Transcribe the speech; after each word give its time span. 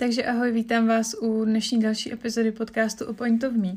Takže 0.00 0.24
ahoj, 0.24 0.52
vítám 0.52 0.86
vás 0.86 1.14
u 1.20 1.44
dnešní 1.44 1.80
další 1.80 2.12
epizody 2.12 2.52
podcastu 2.52 3.04
o 3.06 3.14
Point 3.14 3.44
of 3.44 3.52
Me. 3.52 3.76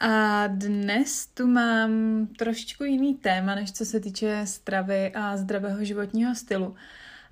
A 0.00 0.46
dnes 0.46 1.26
tu 1.26 1.46
mám 1.46 1.90
trošičku 2.38 2.84
jiný 2.84 3.14
téma, 3.14 3.54
než 3.54 3.72
co 3.72 3.84
se 3.84 4.00
týče 4.00 4.40
stravy 4.44 5.12
a 5.14 5.36
zdravého 5.36 5.84
životního 5.84 6.34
stylu. 6.34 6.74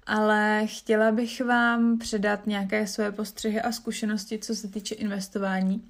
Ale 0.06 0.62
chtěla 0.66 1.12
bych 1.12 1.40
vám 1.40 1.98
předat 1.98 2.46
nějaké 2.46 2.86
své 2.86 3.12
postřehy 3.12 3.60
a 3.60 3.72
zkušenosti, 3.72 4.38
co 4.38 4.54
se 4.54 4.68
týče 4.68 4.94
investování. 4.94 5.84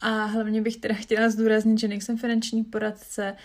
A 0.00 0.24
hlavně 0.24 0.62
bych 0.62 0.76
teda 0.76 0.94
chtěla 0.94 1.30
zdůraznit, 1.30 1.78
že 1.78 1.88
nejsem 1.88 2.18
finanční 2.18 2.64
poradce, 2.64 3.36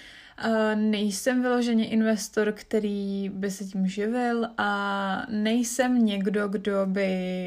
nejsem 0.76 1.42
vyloženě 1.42 1.90
investor, 1.90 2.52
který 2.52 3.30
by 3.34 3.52
se 3.52 3.66
tím 3.66 3.88
živil 3.88 4.48
a 4.58 5.26
nejsem 5.30 6.06
někdo, 6.06 6.48
kdo 6.48 6.86
by 6.86 7.04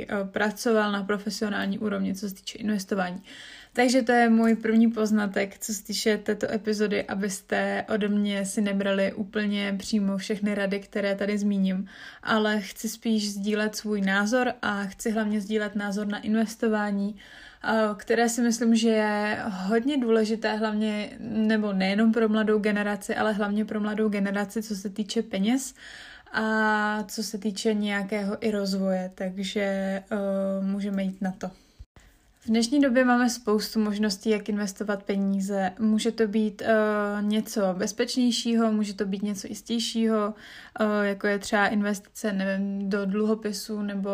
eh, 0.09 0.25
pracoval 0.25 0.93
na 0.93 1.03
profesionální 1.05 1.79
úrovni, 1.79 2.15
co 2.15 2.29
se 2.29 2.35
týče 2.35 2.59
investování. 2.59 3.23
Takže 3.77 4.03
to 4.03 4.13
je 4.13 4.29
můj 4.29 4.55
první 4.55 4.91
poznatek, 4.91 5.59
co 5.59 5.75
se 5.75 5.85
týče 5.85 6.19
této 6.19 6.51
epizody, 6.53 7.05
abyste 7.05 7.85
ode 7.89 8.09
mě 8.09 8.47
si 8.47 8.61
nebrali 8.61 9.13
úplně 9.13 9.75
přímo 9.79 10.17
všechny 10.17 10.55
rady, 10.55 10.81
které 10.81 11.15
tady 11.15 11.39
zmíním, 11.39 11.89
ale 12.23 12.61
chci 12.61 12.89
spíš 12.89 13.33
sdílet 13.33 13.77
svůj 13.77 14.01
názor 14.01 14.53
a 14.63 14.85
chci 14.85 15.11
hlavně 15.11 15.41
sdílet 15.41 15.75
názor 15.75 16.07
na 16.07 16.19
investování, 16.19 17.17
které 17.97 18.29
si 18.29 18.43
myslím, 18.43 18.77
že 18.77 18.89
je 18.89 19.43
hodně 19.49 19.99
důležité, 19.99 20.57
hlavně, 20.57 21.11
nebo 21.21 21.73
nejenom 21.73 22.13
pro 22.13 22.29
mladou 22.29 22.59
generaci, 22.59 23.17
ale 23.17 23.33
hlavně 23.33 23.65
pro 23.65 23.81
mladou 23.81 24.09
generaci, 24.09 24.63
co 24.63 24.77
se 24.77 24.89
týče 24.91 25.23
peněz 25.23 25.75
a 26.33 27.05
co 27.09 27.23
se 27.23 27.39
týče 27.39 27.75
nějakého 27.75 28.47
i 28.47 28.51
rozvoje, 28.51 29.11
takže 29.15 30.03
uh, 30.13 30.67
můžeme 30.67 31.03
jít 31.03 31.23
na 31.23 31.31
to. 31.39 31.51
V 32.47 32.49
dnešní 32.49 32.81
době 32.81 33.05
máme 33.05 33.31
spoustu 33.31 33.81
možností, 33.81 34.31
jak 34.31 34.49
investovat 34.49 35.03
peníze. 35.03 35.73
Může 35.79 36.13
to 36.13 36.27
být 36.27 36.63
uh, 36.63 37.29
něco 37.29 37.61
bezpečnějšího, 37.79 38.73
může 38.73 38.95
to 38.95 39.05
být 39.05 39.23
něco 39.23 39.47
jistějšího, 39.47 40.35
uh, 40.81 40.87
jako 41.03 41.27
je 41.27 41.39
třeba 41.39 41.67
investice 41.67 42.33
nevím, 42.33 42.91
do 42.91 43.07
dluhopisů 43.07 43.83
nebo 43.83 44.11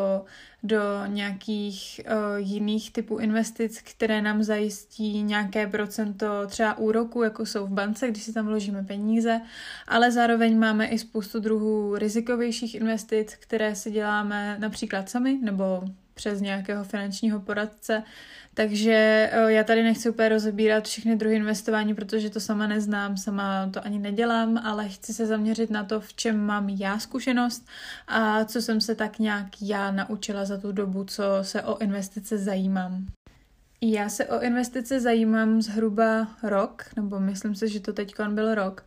do 0.62 0.80
nějakých 1.06 2.00
uh, 2.06 2.36
jiných 2.36 2.92
typů 2.92 3.18
investic, 3.18 3.80
které 3.82 4.22
nám 4.22 4.42
zajistí 4.42 5.22
nějaké 5.22 5.66
procento 5.66 6.26
třeba 6.46 6.78
úroku, 6.78 7.22
jako 7.22 7.46
jsou 7.46 7.66
v 7.66 7.70
bance, 7.70 8.08
když 8.08 8.22
si 8.22 8.32
tam 8.32 8.46
vložíme 8.46 8.82
peníze, 8.82 9.40
ale 9.88 10.10
zároveň 10.10 10.58
máme 10.58 10.86
i 10.86 10.98
spoustu 10.98 11.40
druhů 11.40 11.96
rizikovějších 11.96 12.74
investic, 12.74 13.34
které 13.34 13.74
si 13.74 13.90
děláme 13.90 14.56
například 14.58 15.08
sami 15.08 15.38
nebo 15.42 15.82
přes 16.14 16.40
nějakého 16.40 16.84
finančního 16.84 17.40
poradce. 17.40 18.02
Takže 18.54 19.30
eh, 19.32 19.52
já 19.52 19.64
tady 19.64 19.82
nechci 19.82 20.10
úplně 20.10 20.28
rozebírat 20.28 20.84
všechny 20.84 21.16
druhy 21.16 21.36
investování, 21.36 21.94
protože 21.94 22.30
to 22.30 22.40
sama 22.40 22.66
neznám, 22.66 23.16
sama 23.16 23.70
to 23.72 23.86
ani 23.86 23.98
nedělám, 23.98 24.58
ale 24.58 24.88
chci 24.88 25.14
se 25.14 25.26
zaměřit 25.26 25.70
na 25.70 25.84
to, 25.84 26.00
v 26.00 26.14
čem 26.14 26.40
mám 26.40 26.68
já 26.68 26.98
zkušenost 26.98 27.66
a 28.08 28.44
co 28.44 28.62
jsem 28.62 28.80
se 28.80 28.94
tak 28.94 29.18
nějak 29.18 29.46
já 29.62 29.90
naučila 29.90 30.44
za 30.44 30.58
tu 30.58 30.72
dobu, 30.72 31.04
co 31.04 31.24
se 31.42 31.62
o 31.62 31.78
investice 31.78 32.38
zajímám. 32.38 33.06
Já 33.80 34.08
se 34.08 34.26
o 34.26 34.40
investice 34.40 35.00
zajímám 35.00 35.62
zhruba 35.62 36.28
rok, 36.42 36.84
nebo 36.96 37.20
myslím 37.20 37.54
si, 37.54 37.68
že 37.68 37.80
to 37.80 37.92
teď 37.92 38.14
byl 38.28 38.54
rok. 38.54 38.84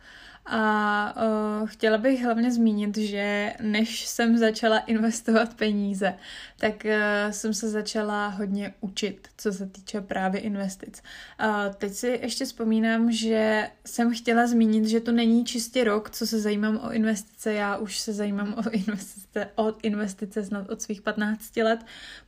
A 0.48 1.14
uh, 1.16 1.68
chtěla 1.68 1.98
bych 1.98 2.24
hlavně 2.24 2.52
zmínit, 2.52 2.96
že 2.96 3.52
než 3.62 4.06
jsem 4.06 4.38
začala 4.38 4.78
investovat 4.78 5.54
peníze, 5.54 6.14
tak 6.58 6.84
uh, 6.84 7.30
jsem 7.30 7.54
se 7.54 7.68
začala 7.68 8.28
hodně 8.28 8.74
učit, 8.80 9.28
co 9.36 9.52
se 9.52 9.66
týče 9.66 10.00
právě 10.00 10.40
investic. 10.40 11.02
Uh, 11.44 11.74
teď 11.74 11.92
si 11.92 12.18
ještě 12.22 12.44
vzpomínám, 12.44 13.12
že 13.12 13.70
jsem 13.86 14.14
chtěla 14.14 14.46
zmínit, 14.46 14.86
že 14.86 15.00
to 15.00 15.12
není 15.12 15.44
čistě 15.44 15.84
rok, 15.84 16.10
co 16.10 16.26
se 16.26 16.40
zajímám 16.40 16.80
o 16.84 16.92
investice. 16.92 17.52
Já 17.52 17.76
už 17.76 17.98
se 17.98 18.12
zajímám 18.12 18.54
o 18.66 18.70
investice, 18.70 19.48
o 19.54 19.72
investice 19.82 20.44
snad 20.44 20.70
od 20.70 20.82
svých 20.82 21.02
15 21.02 21.56
let, 21.56 21.80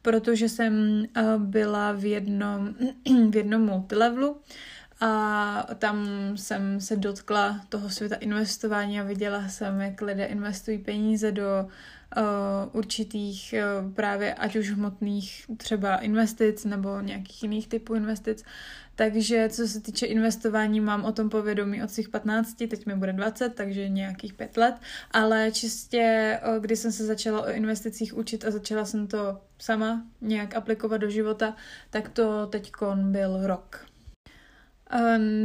protože 0.02 0.48
jsem 0.48 1.04
uh, 1.16 1.42
byla 1.42 1.92
v 1.92 2.04
jednom, 2.04 2.74
v 3.30 3.36
jednom 3.36 3.62
multilevelu, 3.62 4.36
a 5.00 5.66
tam 5.78 6.08
jsem 6.36 6.80
se 6.80 6.96
dotkla 6.96 7.60
toho 7.68 7.90
světa 7.90 8.16
investování 8.16 9.00
a 9.00 9.04
viděla 9.04 9.48
jsem, 9.48 9.80
jak 9.80 10.02
lidé 10.02 10.24
investují 10.24 10.78
peníze 10.78 11.32
do 11.32 11.68
uh, 12.16 12.22
určitých 12.72 13.54
uh, 13.54 13.92
právě 13.92 14.34
ať 14.34 14.56
už 14.56 14.70
hmotných 14.70 15.44
třeba 15.56 15.96
investic 15.96 16.64
nebo 16.64 17.00
nějakých 17.00 17.42
jiných 17.42 17.68
typů 17.68 17.94
investic. 17.94 18.44
Takže 18.94 19.48
co 19.48 19.68
se 19.68 19.80
týče 19.80 20.06
investování, 20.06 20.80
mám 20.80 21.04
o 21.04 21.12
tom 21.12 21.30
povědomí 21.30 21.82
od 21.82 21.90
svých 21.90 22.08
15, 22.08 22.54
teď 22.54 22.86
mi 22.86 22.94
bude 22.94 23.12
20, 23.12 23.54
takže 23.54 23.88
nějakých 23.88 24.34
5 24.34 24.56
let, 24.56 24.74
ale 25.10 25.52
čistě, 25.52 26.40
uh, 26.48 26.62
když 26.62 26.78
jsem 26.78 26.92
se 26.92 27.06
začala 27.06 27.42
o 27.42 27.50
investicích 27.50 28.16
učit 28.16 28.44
a 28.44 28.50
začala 28.50 28.84
jsem 28.84 29.06
to 29.06 29.40
sama 29.58 30.02
nějak 30.20 30.56
aplikovat 30.56 30.98
do 30.98 31.10
života, 31.10 31.56
tak 31.90 32.08
to 32.08 32.46
teď 32.46 32.72
byl 33.10 33.46
rok. 33.46 33.88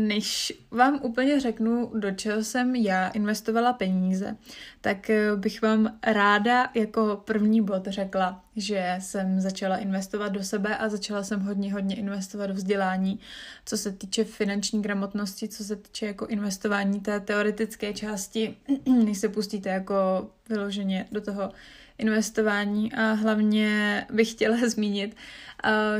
Než 0.08 0.54
vám 0.72 1.00
úplně 1.02 1.40
řeknu, 1.40 1.92
do 1.96 2.12
čeho 2.12 2.44
jsem 2.44 2.76
já 2.76 3.08
investovala 3.08 3.74
peníze, 3.74 4.38
tak 4.81 5.09
eh, 5.09 5.36
bych 5.36 5.62
vám 5.62 6.00
ráda 6.08 6.70
jako 6.76 7.22
první 7.26 7.62
bod 7.62 7.88
řekla, 7.88 8.44
že 8.56 8.96
jsem 9.00 9.42
začala 9.42 9.78
investovat 9.78 10.30
do 10.30 10.44
sebe 10.44 10.78
a 10.78 10.90
začala 10.90 11.24
jsem 11.24 11.40
hodně, 11.40 11.74
hodně 11.74 11.96
investovat 11.96 12.48
do 12.48 12.54
vzdělání, 12.54 13.20
co 13.66 13.78
se 13.78 13.92
týče 13.92 14.24
finanční 14.24 14.81
gramotnosti, 14.81 15.48
co 15.48 15.64
se 15.64 15.75
týče 15.75 16.06
jako 16.06 16.25
investování 16.25 17.00
té 17.00 17.20
teoretické 17.20 17.94
části, 17.94 18.58
než 19.06 19.18
se 19.18 19.30
pustíte 19.30 19.70
jako 19.70 20.28
vyloženě 20.50 21.06
do 21.12 21.22
toho 21.22 21.52
investování 21.98 22.94
a 22.94 23.12
hlavně 23.14 24.06
bych 24.12 24.31
chtěla 24.31 24.58
zmínit, 24.70 25.16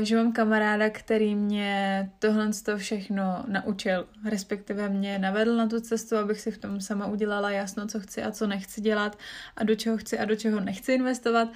že 0.02 0.16
mám 0.16 0.32
kamaráda, 0.32 0.90
který 0.90 1.34
mě 1.34 2.10
tohle 2.18 2.50
to 2.64 2.78
všechno 2.78 3.44
naučil, 3.48 4.06
respektive 4.24 4.88
mě 4.88 5.18
navedl 5.18 5.56
na 5.56 5.68
tu 5.68 5.80
cestu, 5.80 6.16
abych 6.16 6.40
si 6.40 6.50
v 6.50 6.58
tom 6.58 6.80
sama 6.80 7.06
udělala 7.06 7.50
jasno, 7.50 7.86
co 7.86 8.00
chci 8.00 8.22
a 8.22 8.30
co 8.30 8.46
nechci 8.46 8.80
dělat 8.80 9.18
a 9.56 9.64
do 9.64 9.74
čeho 9.74 9.96
chci 9.96 10.18
a 10.18 10.24
do 10.24 10.36
čeho 10.36 10.60
nechci 10.60 10.92
investovat, 10.92 11.48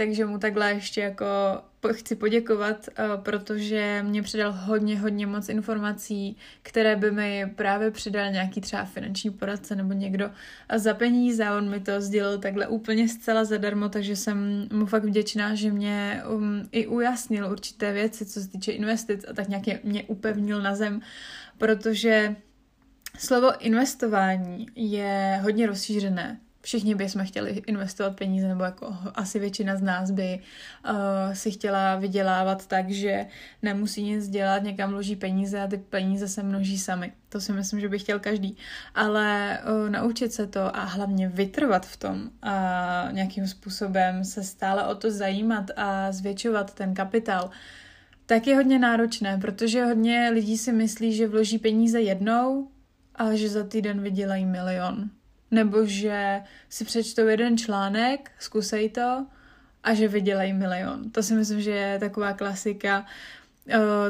takže 0.00 0.26
mu 0.26 0.38
takhle 0.38 0.72
ještě 0.72 1.00
jako 1.00 1.26
chci 1.92 2.16
poděkovat, 2.16 2.88
eh, 2.88 3.04
protože 3.16 4.04
mě 4.06 4.22
předal 4.22 4.52
hodně, 4.52 4.98
hodně 4.98 5.26
moc 5.26 5.48
informací, 5.48 6.36
které 6.62 6.96
by 6.96 7.10
mi 7.10 7.52
právě 7.56 7.90
přidal 7.90 8.30
nějaký 8.30 8.60
třeba 8.60 8.84
finanční 8.84 9.30
poradce 9.30 9.76
nebo 9.76 9.92
někdo 9.92 10.30
za 10.76 10.94
peníze. 10.94 11.50
On 11.50 11.70
mi 11.70 11.80
to 11.80 12.00
sdělil 12.00 12.38
takhle 12.38 12.66
úplně 12.66 13.08
zcela 13.08 13.44
zadarmo, 13.44 13.88
takže 13.88 14.16
jsem 14.16 14.68
mu 14.72 14.86
fakt 14.86 15.04
vděčná, 15.04 15.54
že 15.54 15.72
mě 15.72 16.22
um, 16.34 16.68
i 16.72 16.86
ujasnil 16.86 17.50
určité 17.50 17.92
věci, 17.92 18.26
co 18.26 18.40
se 18.40 18.48
týče 18.48 18.72
investic 18.72 19.24
a 19.30 19.32
tak 19.32 19.48
nějak 19.48 19.84
mě 19.84 20.04
upevnil 20.04 20.62
na 20.62 20.74
zem, 20.74 21.00
protože 21.58 22.36
slovo 23.18 23.60
investování 23.60 24.66
je 24.74 25.40
hodně 25.42 25.66
rozšířené 25.66 26.40
všichni 26.62 26.94
bychom 26.94 27.24
chtěli 27.24 27.62
investovat 27.66 28.16
peníze, 28.16 28.48
nebo 28.48 28.64
jako 28.64 28.96
asi 29.14 29.38
většina 29.38 29.76
z 29.76 29.82
nás 29.82 30.10
by 30.10 30.40
uh, 30.90 30.94
si 31.32 31.50
chtěla 31.50 31.96
vydělávat 31.96 32.66
tak, 32.66 32.90
že 32.90 33.26
nemusí 33.62 34.02
nic 34.02 34.28
dělat, 34.28 34.62
někam 34.62 34.90
vloží 34.90 35.16
peníze 35.16 35.60
a 35.60 35.66
ty 35.66 35.76
peníze 35.78 36.28
se 36.28 36.42
množí 36.42 36.78
sami. 36.78 37.12
To 37.28 37.40
si 37.40 37.52
myslím, 37.52 37.80
že 37.80 37.88
by 37.88 37.98
chtěl 37.98 38.18
každý. 38.18 38.56
Ale 38.94 39.58
uh, 39.64 39.90
naučit 39.90 40.32
se 40.32 40.46
to 40.46 40.76
a 40.76 40.84
hlavně 40.84 41.28
vytrvat 41.28 41.86
v 41.86 41.96
tom 41.96 42.30
a 42.42 43.08
nějakým 43.12 43.46
způsobem 43.46 44.24
se 44.24 44.44
stále 44.44 44.86
o 44.86 44.94
to 44.94 45.10
zajímat 45.10 45.70
a 45.76 46.12
zvětšovat 46.12 46.74
ten 46.74 46.94
kapitál, 46.94 47.50
tak 48.26 48.46
je 48.46 48.56
hodně 48.56 48.78
náročné, 48.78 49.38
protože 49.38 49.84
hodně 49.84 50.30
lidí 50.32 50.58
si 50.58 50.72
myslí, 50.72 51.12
že 51.12 51.28
vloží 51.28 51.58
peníze 51.58 52.00
jednou 52.00 52.68
a 53.14 53.34
že 53.34 53.48
za 53.48 53.64
týden 53.64 54.00
vydělají 54.00 54.46
milion 54.46 55.10
nebo 55.50 55.86
že 55.86 56.42
si 56.68 56.84
přečtou 56.84 57.26
jeden 57.26 57.58
článek, 57.58 58.30
zkusej 58.38 58.90
to 58.90 59.26
a 59.82 59.94
že 59.94 60.08
vydělají 60.08 60.52
milion. 60.52 61.10
To 61.10 61.22
si 61.22 61.34
myslím, 61.34 61.60
že 61.60 61.70
je 61.70 61.98
taková 61.98 62.32
klasika 62.32 63.06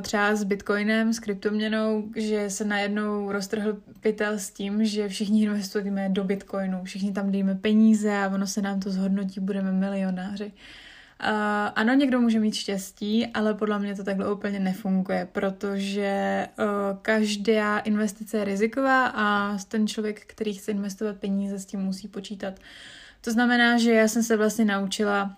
třeba 0.02 0.34
s 0.34 0.44
bitcoinem, 0.44 1.12
s 1.12 1.20
kryptoměnou, 1.20 2.08
že 2.16 2.50
se 2.50 2.64
najednou 2.64 3.32
roztrhl 3.32 3.78
pytel 4.00 4.32
s 4.32 4.50
tím, 4.50 4.84
že 4.84 5.08
všichni 5.08 5.42
investujeme 5.42 6.08
do 6.08 6.24
bitcoinu, 6.24 6.84
všichni 6.84 7.12
tam 7.12 7.32
dejme 7.32 7.54
peníze 7.54 8.16
a 8.16 8.28
ono 8.28 8.46
se 8.46 8.62
nám 8.62 8.80
to 8.80 8.90
zhodnotí, 8.90 9.40
budeme 9.40 9.72
milionáři. 9.72 10.44
Uh, 10.44 10.52
ano, 11.74 11.94
někdo 11.94 12.20
může 12.20 12.40
mít 12.40 12.54
štěstí, 12.54 13.26
ale 13.26 13.54
podle 13.54 13.78
mě 13.78 13.94
to 13.94 14.04
takhle 14.04 14.32
úplně 14.32 14.60
nefunguje, 14.60 15.28
protože 15.32 16.46
uh, 16.58 16.64
každá 17.02 17.78
investice 17.78 18.38
je 18.38 18.44
riziková 18.44 19.06
a 19.06 19.58
ten 19.68 19.86
člověk, 19.86 20.26
který 20.26 20.54
chce 20.54 20.70
investovat 20.72 21.16
peníze, 21.16 21.58
s 21.58 21.66
tím 21.66 21.80
musí 21.80 22.08
počítat. 22.08 22.54
To 23.20 23.32
znamená, 23.32 23.78
že 23.78 23.92
já 23.92 24.08
jsem 24.08 24.22
se 24.22 24.36
vlastně 24.36 24.64
naučila 24.64 25.36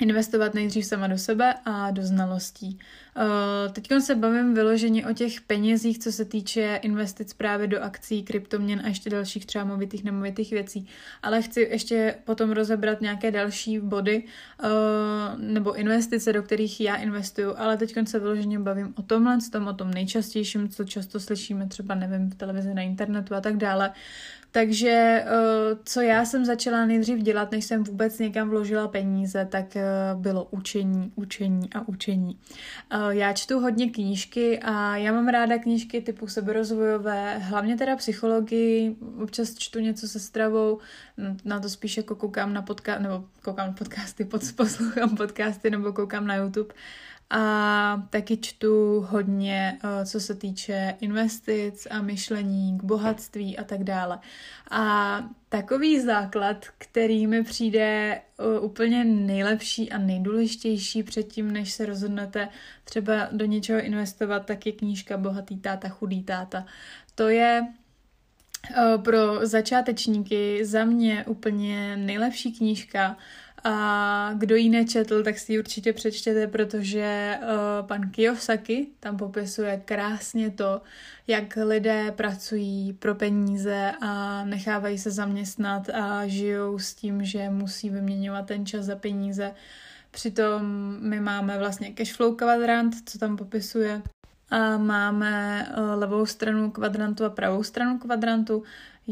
investovat 0.00 0.54
nejdřív 0.54 0.86
sama 0.86 1.06
do 1.06 1.18
sebe 1.18 1.54
a 1.64 1.90
do 1.90 2.02
znalostí. 2.02 2.78
Uh, 3.16 3.72
Teď 3.72 3.88
se 3.98 4.14
bavím 4.14 4.54
vyloženě 4.54 5.06
o 5.06 5.12
těch 5.12 5.40
penězích, 5.40 5.98
co 5.98 6.12
se 6.12 6.24
týče 6.24 6.78
investic 6.82 7.32
právě 7.32 7.66
do 7.66 7.82
akcí, 7.82 8.22
kryptoměn 8.22 8.80
a 8.84 8.88
ještě 8.88 9.10
dalších 9.10 9.46
třeba 9.46 9.64
movitých 9.64 10.04
nemovitých 10.04 10.50
věcí. 10.50 10.88
Ale 11.22 11.42
chci 11.42 11.60
ještě 11.60 12.14
potom 12.24 12.50
rozebrat 12.50 13.00
nějaké 13.00 13.30
další 13.30 13.80
body 13.80 14.24
uh, 14.62 14.70
nebo 15.36 15.74
investice, 15.74 16.32
do 16.32 16.42
kterých 16.42 16.80
já 16.80 16.96
investuju, 16.96 17.54
ale 17.56 17.76
teď 17.76 17.94
se 18.06 18.18
vyloženě 18.18 18.58
bavím 18.58 18.94
o 18.98 19.02
tomhle, 19.02 19.38
tom, 19.52 19.68
o 19.68 19.72
tom 19.72 19.90
nejčastějším, 19.90 20.68
co 20.68 20.84
často 20.84 21.20
slyšíme 21.20 21.66
třeba, 21.66 21.94
nevím, 21.94 22.30
v 22.30 22.34
televizi, 22.34 22.74
na 22.74 22.82
internetu 22.82 23.34
a 23.34 23.40
tak 23.40 23.56
dále. 23.56 23.92
Takže 24.52 25.24
eh, 25.26 25.26
co 25.84 26.00
já 26.00 26.24
jsem 26.24 26.44
začala 26.44 26.86
nejdřív 26.86 27.18
dělat, 27.18 27.50
než 27.50 27.64
jsem 27.64 27.84
vůbec 27.84 28.18
někam 28.18 28.50
vložila 28.50 28.88
peníze, 28.88 29.48
tak 29.50 29.76
eh, 29.76 29.84
bylo 30.14 30.44
učení, 30.44 31.12
učení 31.14 31.72
a 31.74 31.88
učení. 31.88 32.38
Eh, 32.90 32.96
já 33.08 33.32
čtu 33.32 33.60
hodně 33.60 33.90
knížky 33.90 34.58
a 34.58 34.96
já 34.96 35.12
mám 35.12 35.28
ráda 35.28 35.58
knížky 35.58 36.00
typu 36.00 36.26
seberozvojové, 36.26 37.38
hlavně 37.38 37.76
teda 37.76 37.96
psychologii, 37.96 38.96
občas 39.22 39.54
čtu 39.54 39.78
něco 39.78 40.08
se 40.08 40.20
stravou, 40.20 40.78
na 41.44 41.60
to 41.60 41.68
spíš 41.68 41.96
jako 41.96 42.14
koukám 42.14 42.52
na 42.52 42.62
podcast, 42.62 43.00
nebo 43.00 43.24
koukám 43.42 43.66
na 43.66 43.72
podcasty, 43.72 44.24
poslouchám 44.56 45.16
podcasty 45.16 45.70
nebo 45.70 45.92
koukám 45.92 46.26
na 46.26 46.36
YouTube. 46.36 46.74
A 47.30 48.02
taky 48.10 48.36
čtu 48.36 49.00
hodně, 49.00 49.78
eh, 49.84 50.06
co 50.06 50.20
se 50.20 50.34
týče 50.34 50.96
investic 51.00 51.86
a 51.90 52.02
myšlení 52.02 52.78
k 52.78 52.84
bohatství 52.84 53.58
a 53.58 53.64
tak 53.64 53.84
dále. 53.84 54.18
A 54.70 55.24
takový 55.48 56.00
základ, 56.00 56.66
který 56.78 57.26
mi 57.26 57.44
přijde 57.44 57.80
eh, 57.80 58.58
úplně 58.60 59.04
nejlepší 59.04 59.92
a 59.92 59.98
nejdůležitější 59.98 61.02
předtím, 61.02 61.50
než 61.50 61.72
se 61.72 61.86
rozhodnete 61.86 62.48
třeba 62.84 63.28
do 63.32 63.44
něčeho 63.44 63.80
investovat, 63.80 64.46
tak 64.46 64.66
je 64.66 64.72
knížka 64.72 65.16
Bohatý 65.16 65.58
táta, 65.58 65.88
chudý 65.88 66.22
táta. 66.22 66.66
To 67.14 67.28
je 67.28 67.66
eh, 68.70 68.98
pro 68.98 69.46
začátečníky 69.46 70.64
za 70.64 70.84
mě 70.84 71.24
úplně 71.24 71.96
nejlepší 71.96 72.52
knížka, 72.52 73.16
a 73.64 74.30
kdo 74.34 74.56
ji 74.56 74.68
nečetl, 74.68 75.22
tak 75.22 75.38
si 75.38 75.52
ji 75.52 75.58
určitě 75.58 75.92
přečtěte, 75.92 76.46
protože 76.46 77.38
uh, 77.42 77.86
pan 77.86 78.10
Kiyosaki 78.10 78.86
tam 79.00 79.16
popisuje 79.16 79.82
krásně 79.84 80.50
to, 80.50 80.80
jak 81.26 81.58
lidé 81.64 82.12
pracují 82.16 82.92
pro 82.92 83.14
peníze 83.14 83.92
a 84.00 84.44
nechávají 84.44 84.98
se 84.98 85.10
zaměstnat 85.10 85.88
a 85.88 86.26
žijou 86.26 86.78
s 86.78 86.94
tím, 86.94 87.24
že 87.24 87.50
musí 87.50 87.90
vyměňovat 87.90 88.46
ten 88.46 88.66
čas 88.66 88.84
za 88.84 88.96
peníze. 88.96 89.54
Přitom 90.10 90.62
my 91.00 91.20
máme 91.20 91.58
vlastně 91.58 91.92
cashflow 91.92 92.36
kvadrant, 92.36 92.94
co 93.06 93.18
tam 93.18 93.36
popisuje. 93.36 94.02
A 94.50 94.78
máme 94.78 95.66
uh, 95.78 96.00
levou 96.00 96.26
stranu 96.26 96.70
kvadrantu 96.70 97.24
a 97.24 97.30
pravou 97.30 97.62
stranu 97.62 97.98
kvadrantu 97.98 98.62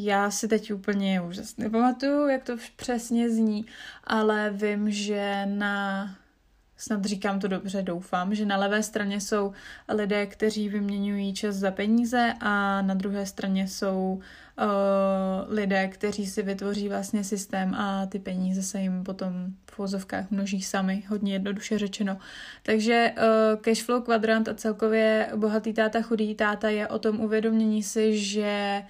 já 0.05 0.31
si 0.31 0.49
teď 0.49 0.73
úplně 0.73 1.21
už 1.21 1.57
nepamatuju, 1.59 2.29
jak 2.29 2.45
to 2.45 2.57
přesně 2.77 3.31
zní, 3.31 3.67
ale 4.05 4.51
vím, 4.51 4.91
že 4.91 5.47
na 5.47 6.09
snad 6.79 7.05
říkám 7.05 7.41
to 7.41 7.49
dobře, 7.49 7.83
doufám, 7.83 8.35
že 8.35 8.47
na 8.47 8.57
levé 8.57 8.83
straně 8.83 9.21
jsou 9.21 9.53
lidé, 9.89 10.27
kteří 10.27 10.69
vyměňují 10.69 11.35
čas 11.35 11.57
za 11.57 11.71
peníze 11.71 12.35
a 12.41 12.83
na 12.83 12.95
druhé 12.95 13.27
straně 13.27 13.69
jsou 13.69 14.21
uh, 14.59 15.55
lidé, 15.55 15.89
kteří 15.89 16.27
si 16.27 16.43
vytvoří 16.43 16.89
vlastně 16.89 17.25
systém 17.25 17.75
a 17.75 18.07
ty 18.07 18.19
peníze 18.19 18.63
se 18.63 18.81
jim 18.81 19.05
potom 19.05 19.33
v 19.71 19.79
vozovkách 19.79 20.31
množí 20.31 20.63
sami, 20.63 21.03
hodně 21.09 21.33
jednoduše 21.33 21.79
řečeno. 21.79 22.19
Takže 22.63 23.13
uh, 23.17 23.61
cashflow 23.61 24.03
kvadrant 24.03 24.49
a 24.49 24.55
celkově 24.55 25.31
bohatý 25.37 25.73
táta, 25.73 26.03
chudý 26.03 26.35
táta 26.35 26.69
je 26.69 26.89
o 26.89 26.99
tom 26.99 27.21
uvědomění 27.21 27.83
si, 27.83 28.19
že 28.19 28.83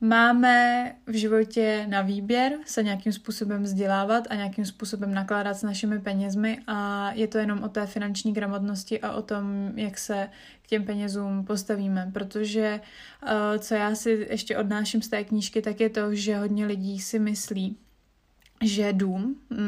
Máme 0.00 0.92
v 1.06 1.12
životě 1.12 1.86
na 1.88 2.02
výběr 2.02 2.52
se 2.66 2.82
nějakým 2.82 3.12
způsobem 3.12 3.62
vzdělávat 3.62 4.24
a 4.30 4.34
nějakým 4.34 4.64
způsobem 4.64 5.14
nakládat 5.14 5.54
s 5.54 5.62
našimi 5.62 6.00
penězmi 6.00 6.58
a 6.66 7.10
je 7.12 7.28
to 7.28 7.38
jenom 7.38 7.62
o 7.62 7.68
té 7.68 7.86
finanční 7.86 8.32
gramotnosti 8.32 9.00
a 9.00 9.12
o 9.12 9.22
tom, 9.22 9.72
jak 9.76 9.98
se 9.98 10.28
k 10.62 10.66
těm 10.66 10.84
penězům 10.84 11.44
postavíme, 11.44 12.10
protože 12.12 12.80
uh, 13.22 13.30
co 13.58 13.74
já 13.74 13.94
si 13.94 14.26
ještě 14.30 14.58
odnáším 14.58 15.02
z 15.02 15.08
té 15.08 15.24
knížky, 15.24 15.62
tak 15.62 15.80
je 15.80 15.90
to, 15.90 16.14
že 16.14 16.36
hodně 16.36 16.66
lidí 16.66 17.00
si 17.00 17.18
myslí, 17.18 17.76
že 18.62 18.92
dům, 18.92 19.36
uh, 19.50 19.66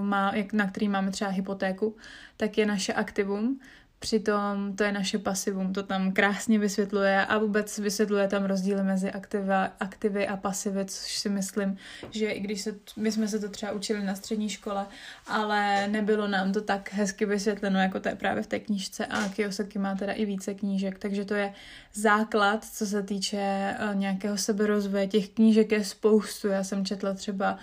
má, 0.00 0.32
na 0.52 0.66
který 0.66 0.88
máme 0.88 1.10
třeba 1.10 1.30
hypotéku, 1.30 1.96
tak 2.36 2.58
je 2.58 2.66
naše 2.66 2.92
aktivum, 2.92 3.60
Přitom 4.02 4.76
to 4.76 4.84
je 4.84 4.92
naše 4.92 5.18
pasivum, 5.18 5.72
to 5.72 5.82
tam 5.82 6.12
krásně 6.12 6.58
vysvětluje 6.58 7.26
a 7.26 7.38
vůbec 7.38 7.78
vysvětluje 7.78 8.28
tam 8.28 8.44
rozdíly 8.44 8.82
mezi 8.82 9.10
aktiva, 9.10 9.72
aktivy 9.80 10.28
a 10.28 10.36
pasivy, 10.36 10.84
což 10.84 11.18
si 11.18 11.28
myslím, 11.28 11.76
že 12.10 12.30
i 12.30 12.40
když 12.40 12.60
se, 12.60 12.74
my 12.96 13.12
jsme 13.12 13.28
se 13.28 13.38
to 13.38 13.48
třeba 13.48 13.72
učili 13.72 14.04
na 14.04 14.14
střední 14.14 14.48
škole, 14.48 14.86
ale 15.26 15.88
nebylo 15.88 16.28
nám 16.28 16.52
to 16.52 16.60
tak 16.60 16.92
hezky 16.92 17.26
vysvětleno, 17.26 17.78
jako 17.78 18.00
to 18.00 18.08
je 18.08 18.14
právě 18.14 18.42
v 18.42 18.46
té 18.46 18.58
knížce. 18.58 19.06
A 19.06 19.28
Kiyosaki 19.28 19.78
má 19.78 19.94
teda 19.94 20.12
i 20.12 20.24
více 20.24 20.54
knížek, 20.54 20.98
takže 20.98 21.24
to 21.24 21.34
je 21.34 21.52
základ, 21.94 22.64
co 22.64 22.86
se 22.86 23.02
týče 23.02 23.74
uh, 23.88 23.94
nějakého 23.94 24.36
seberozvoje. 24.36 25.06
Těch 25.06 25.28
knížek 25.28 25.72
je 25.72 25.84
spoustu, 25.84 26.48
já 26.48 26.64
jsem 26.64 26.84
četla 26.84 27.14
třeba 27.14 27.58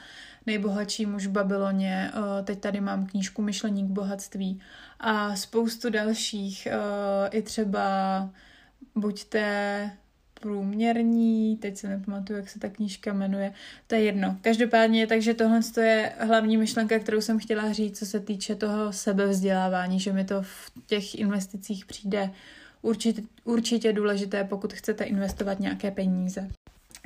nejbohatší 0.46 1.06
muž 1.06 1.28
v 1.28 1.32
Babyloně, 1.32 2.12
uh, 2.16 2.46
teď 2.46 2.60
tady 2.60 2.82
mám 2.82 3.06
knížku 3.06 3.42
Myšlení 3.42 3.84
k 3.84 3.92
bohatství 3.92 4.62
a 5.00 5.36
spoustu 5.36 5.90
dalších, 5.90 6.68
uh, 6.72 7.28
i 7.31 7.42
třeba 7.42 8.30
buďte 8.96 9.92
průměrní, 10.40 11.57
teď 11.57 11.78
se 11.78 11.88
nepamatuju, 11.88 12.40
jak 12.40 12.50
se 12.50 12.60
ta 12.60 12.69
knížka 12.69 13.13
jmenuje, 13.13 13.54
to 13.88 13.96
je 13.96 14.01
jedno. 14.01 14.38
Každopádně, 14.42 15.07
takže 15.07 15.34
tohle 15.34 15.60
je 15.81 16.13
hlavní 16.19 16.57
myšlenka, 16.57 17.00
kterou 17.00 17.22
jsem 17.22 17.40
chtěla 17.40 17.72
říct, 17.72 18.00
co 18.00 18.06
se 18.06 18.19
týče 18.19 18.56
toho 18.56 18.94
sebevzdělávání, 18.94 20.00
že 20.00 20.13
mi 20.13 20.25
to 20.25 20.42
v 20.42 20.72
těch 20.86 21.16
investicích 21.16 21.86
přijde 21.86 22.31
určitě, 22.81 23.22
určitě 23.44 23.94
důležité, 23.94 24.44
pokud 24.44 24.74
chcete 24.74 25.04
investovat 25.04 25.60
nějaké 25.60 25.92
peníze. 25.92 26.50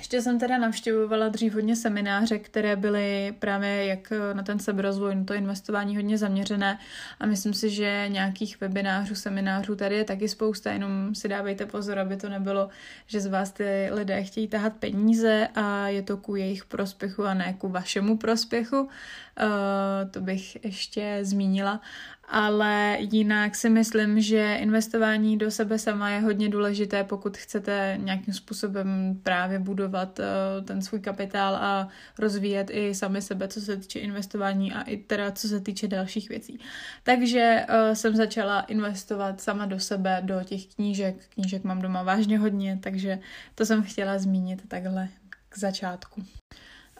Ještě 0.03 0.21
jsem 0.21 0.39
teda 0.39 0.57
navštěvovala 0.57 1.29
dřív 1.29 1.53
hodně 1.53 1.75
semináře, 1.75 2.39
které 2.39 2.75
byly 2.75 3.35
právě 3.39 3.85
jak 3.85 4.13
na 4.33 4.43
ten 4.43 4.59
seberozvoj, 4.59 5.15
na 5.15 5.23
to 5.23 5.33
investování 5.33 5.95
hodně 5.95 6.17
zaměřené 6.17 6.79
a 7.19 7.25
myslím 7.25 7.53
si, 7.53 7.69
že 7.69 8.05
nějakých 8.07 8.61
webinářů, 8.61 9.15
seminářů 9.15 9.75
tady 9.75 9.95
je 9.95 10.03
taky 10.03 10.29
spousta, 10.29 10.71
jenom 10.71 11.15
si 11.15 11.27
dávejte 11.27 11.65
pozor, 11.65 11.99
aby 11.99 12.17
to 12.17 12.29
nebylo, 12.29 12.69
že 13.07 13.21
z 13.21 13.25
vás 13.25 13.51
ty 13.51 13.89
lidé 13.91 14.23
chtějí 14.23 14.47
tahat 14.47 14.73
peníze 14.73 15.47
a 15.55 15.87
je 15.87 16.01
to 16.01 16.17
ku 16.17 16.35
jejich 16.35 16.65
prospěchu 16.65 17.23
a 17.23 17.33
ne 17.33 17.53
ku 17.57 17.69
vašemu 17.69 18.17
prospěchu. 18.17 18.81
Uh, 18.81 18.89
to 20.11 20.21
bych 20.21 20.65
ještě 20.65 21.19
zmínila 21.21 21.81
ale 22.33 22.97
jinak 22.99 23.55
si 23.55 23.69
myslím, 23.69 24.21
že 24.21 24.55
investování 24.55 25.37
do 25.37 25.51
sebe 25.51 25.79
sama 25.79 26.09
je 26.09 26.19
hodně 26.19 26.49
důležité, 26.49 27.03
pokud 27.03 27.37
chcete 27.37 27.97
nějakým 28.01 28.33
způsobem 28.33 29.19
právě 29.23 29.59
budovat 29.59 30.19
uh, 30.19 30.65
ten 30.65 30.81
svůj 30.81 30.99
kapitál 30.99 31.55
a 31.55 31.87
rozvíjet 32.19 32.67
i 32.71 32.95
sami 32.95 33.21
sebe, 33.21 33.47
co 33.47 33.61
se 33.61 33.77
týče 33.77 33.99
investování 33.99 34.73
a 34.73 34.81
i 34.81 34.97
teda 34.97 35.31
co 35.31 35.47
se 35.47 35.59
týče 35.59 35.87
dalších 35.87 36.29
věcí. 36.29 36.59
Takže 37.03 37.65
uh, 37.69 37.93
jsem 37.93 38.15
začala 38.15 38.61
investovat 38.61 39.41
sama 39.41 39.65
do 39.65 39.79
sebe, 39.79 40.21
do 40.23 40.43
těch 40.43 40.65
knížek. 40.75 41.15
Knížek 41.29 41.63
mám 41.63 41.81
doma 41.81 42.03
vážně 42.03 42.39
hodně, 42.39 42.79
takže 42.83 43.19
to 43.55 43.65
jsem 43.65 43.83
chtěla 43.83 44.19
zmínit 44.19 44.67
takhle 44.67 45.07
k 45.49 45.57
začátku. 45.57 46.23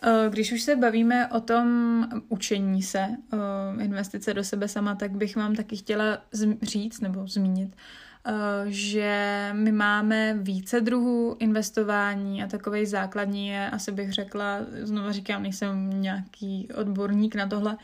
Eh, 0.05 0.29
když 0.29 0.51
už 0.51 0.61
se 0.61 0.75
bavíme 0.75 1.27
o 1.27 1.39
tom 1.39 2.07
učení 2.29 2.83
se, 2.83 2.99
eh, 2.99 3.83
investice 3.83 4.33
do 4.33 4.43
sebe 4.43 4.67
sama, 4.67 4.95
tak 4.95 5.11
bych 5.11 5.35
vám 5.35 5.55
taky 5.55 5.75
chtěla 5.75 6.17
říct 6.61 7.01
nebo 7.01 7.27
zmínit, 7.27 7.75
eh, 8.25 8.31
že 8.65 9.49
my 9.53 9.71
máme 9.71 10.33
více 10.33 10.81
druhů 10.81 11.35
investování 11.39 12.43
a 12.43 12.47
takový 12.47 12.85
základní 12.85 13.47
je, 13.47 13.69
asi 13.69 13.91
bych 13.91 14.13
řekla, 14.13 14.59
znovu 14.81 15.11
říkám, 15.11 15.43
nejsem 15.43 16.01
nějaký 16.01 16.67
odborník 16.75 17.35
na 17.35 17.47
tohle, 17.47 17.77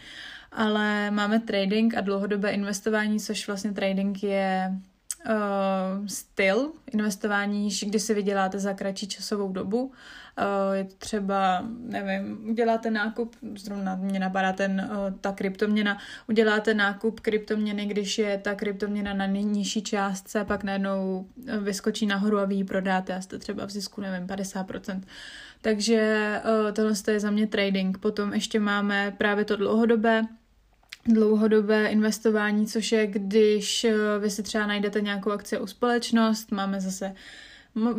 ale 0.52 1.12
máme 1.12 1.40
trading 1.40 1.98
a 1.98 2.02
dlouhodobé 2.02 2.52
investování, 2.52 3.20
což 3.20 3.48
vlastně 3.48 3.72
trading 3.72 4.24
je 4.24 4.80
uh, 5.26 6.06
styl 6.08 6.72
investování, 6.92 7.70
kdy 7.86 8.00
si 8.00 8.14
vyděláte 8.14 8.60
za 8.60 8.74
kratší 8.74 9.08
časovou 9.08 9.52
dobu 9.52 9.92
Eh, 10.40 10.78
je 10.78 10.84
to 10.84 10.96
třeba, 10.98 11.66
nevím, 11.78 12.50
uděláte 12.50 12.92
nákup, 12.92 13.36
zrovna 13.56 13.96
mě 13.96 14.20
napadá 14.20 14.54
ten, 14.54 14.80
eh, 14.80 15.14
ta 15.22 15.32
kryptoměna, 15.32 15.98
uděláte 16.30 16.74
nákup 16.74 17.20
kryptoměny, 17.20 17.86
když 17.86 18.18
je 18.18 18.38
ta 18.38 18.56
kryptoměna 18.56 19.14
na 19.14 19.28
nejnižší 19.28 19.84
částce, 19.84 20.46
pak 20.46 20.64
najednou 20.64 21.28
vyskočí 21.60 22.06
nahoru 22.06 22.40
a 22.40 22.46
vy 22.46 22.56
ji 22.56 22.64
prodáte 22.64 23.16
a 23.16 23.22
jste 23.22 23.40
třeba 23.40 23.66
v 23.66 23.70
zisku, 23.70 24.02
nevím, 24.02 24.28
50%. 24.28 25.02
Takže 25.62 26.42
tohle 26.74 26.94
je 27.08 27.20
za 27.20 27.32
mě 27.32 27.48
trading. 27.48 27.98
Potom 27.98 28.34
ještě 28.34 28.60
máme 28.60 29.16
právě 29.18 29.46
to 29.46 29.56
dlouhodobé, 29.56 30.22
dlouhodobé 31.14 31.88
investování, 31.88 32.68
což 32.68 32.92
je, 32.92 33.08
když 33.08 33.84
eh, 33.84 34.20
vy 34.20 34.30
si 34.30 34.44
třeba 34.44 34.68
najdete 34.68 35.02
nějakou 35.02 35.32
akci 35.32 35.60
u 35.60 35.68
společnost, 35.68 36.52
máme 36.52 36.82
zase 36.82 37.16